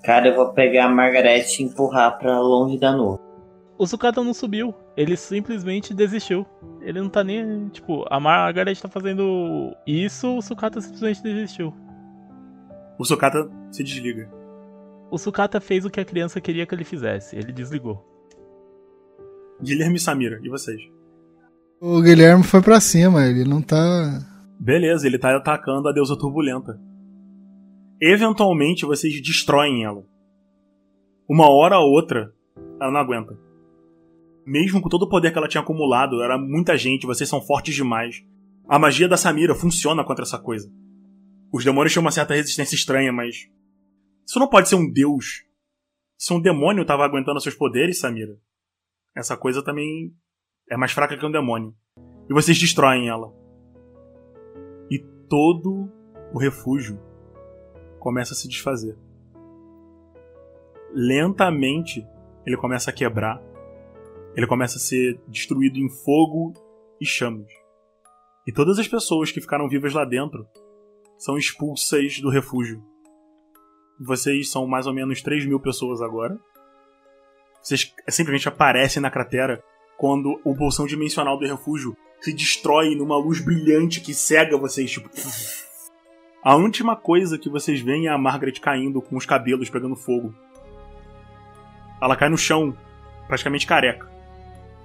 [0.02, 3.20] Cara, eu vou pegar a Margaret e empurrar pra longe da nuvem.
[3.78, 4.74] O Sukata não subiu.
[4.96, 6.44] Ele simplesmente desistiu.
[6.82, 7.68] Ele não tá nem.
[7.68, 11.72] Tipo, a Margaret tá fazendo isso, o Sukata simplesmente desistiu.
[12.98, 14.28] O Sokata se desliga.
[15.12, 17.36] O Sukata fez o que a criança queria que ele fizesse.
[17.36, 18.02] Ele desligou.
[19.62, 20.80] Guilherme e Samira, e vocês?
[21.78, 23.76] O Guilherme foi pra cima, ele não tá.
[24.58, 26.80] Beleza, ele tá atacando a deusa turbulenta.
[28.00, 30.02] Eventualmente vocês destroem ela.
[31.28, 32.32] Uma hora ou outra,
[32.80, 33.38] ela não aguenta.
[34.46, 37.74] Mesmo com todo o poder que ela tinha acumulado, era muita gente, vocês são fortes
[37.74, 38.24] demais.
[38.66, 40.72] A magia da Samira funciona contra essa coisa.
[41.52, 43.46] Os demônios tinham uma certa resistência estranha, mas.
[44.26, 45.44] Isso não pode ser um deus.
[46.16, 48.38] Se um demônio tava aguentando seus poderes, Samira,
[49.14, 50.14] essa coisa também
[50.70, 51.74] é mais fraca que um demônio.
[52.28, 53.32] E vocês destroem ela.
[54.90, 54.98] E
[55.28, 55.90] todo
[56.32, 56.98] o refúgio
[57.98, 58.96] começa a se desfazer.
[60.94, 62.06] Lentamente,
[62.46, 63.42] ele começa a quebrar.
[64.34, 66.52] Ele começa a ser destruído em fogo
[67.00, 67.50] e chamas.
[68.46, 70.46] E todas as pessoas que ficaram vivas lá dentro
[71.18, 72.82] são expulsas do refúgio.
[74.04, 76.36] Vocês são mais ou menos 3 mil pessoas agora.
[77.62, 79.62] Vocês simplesmente aparecem na cratera
[79.96, 85.08] quando o bolsão dimensional do refúgio se destrói numa luz brilhante que cega vocês, tipo.
[86.44, 90.34] A última coisa que vocês veem é a Margaret caindo com os cabelos pegando fogo.
[92.00, 92.76] Ela cai no chão,
[93.28, 94.10] praticamente careca.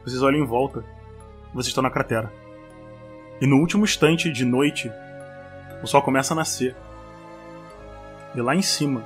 [0.03, 0.85] Vocês olham em volta.
[1.51, 2.31] Vocês estão na cratera.
[3.41, 4.91] E no último instante de noite,
[5.81, 6.75] o sol começa a nascer.
[8.35, 9.03] E lá em cima,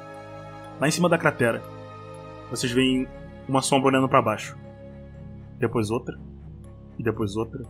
[0.80, 1.61] lá em cima da cratera,
[2.49, 3.07] vocês veem
[3.47, 4.57] uma sombra olhando para baixo.
[5.57, 6.17] Depois outra,
[6.97, 7.63] e depois outra,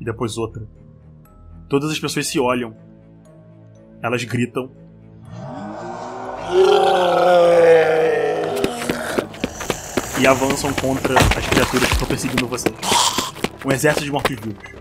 [0.00, 0.66] e depois outra.
[1.68, 2.76] Todas as pessoas se olham.
[4.02, 4.70] Elas gritam.
[10.20, 12.74] E avançam contra as criaturas que estão perseguindo vocês.
[13.64, 14.71] Um exército de mortos-vivos.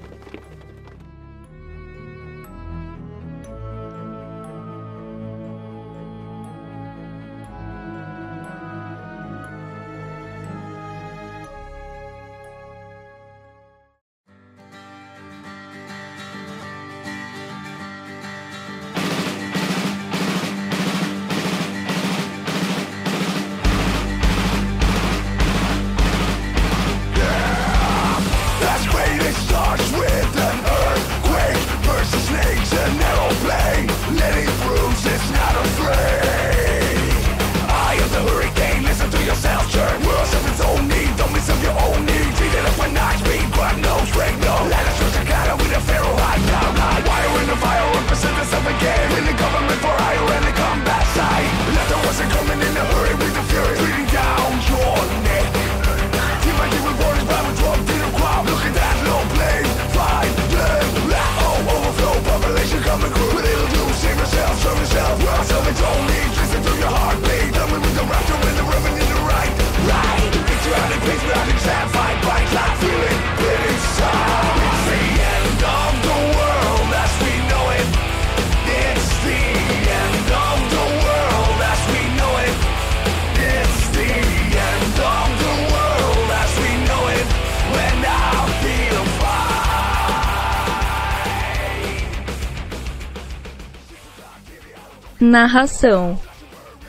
[95.32, 96.20] Narração: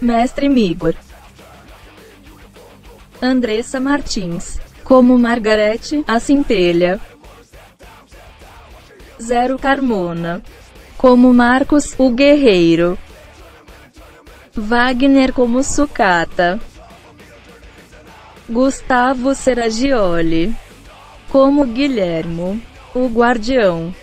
[0.01, 0.97] Mestre Migor.
[3.23, 7.01] Andressa Martins, como Margarete a Centelha.
[9.23, 10.43] Zero Carmona,
[10.99, 12.99] como Marcos o Guerreiro.
[14.57, 16.59] Wagner como Sucata.
[18.51, 20.53] Gustavo Seragioli,
[21.29, 22.61] como Guilhermo,
[22.93, 23.95] o Guardião.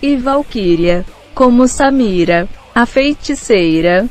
[0.00, 4.08] E Valkyria, como Samira, a Feiticeira.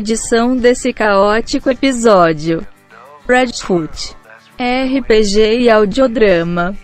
[0.00, 2.66] Edição desse caótico episódio.
[3.28, 4.16] Redfoot.
[4.58, 6.74] RPG e audiodrama.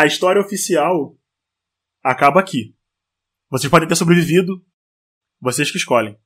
[0.00, 1.14] A história oficial
[2.02, 2.74] acaba aqui.
[3.50, 4.64] Vocês podem ter sobrevivido,
[5.38, 6.18] vocês que escolhem.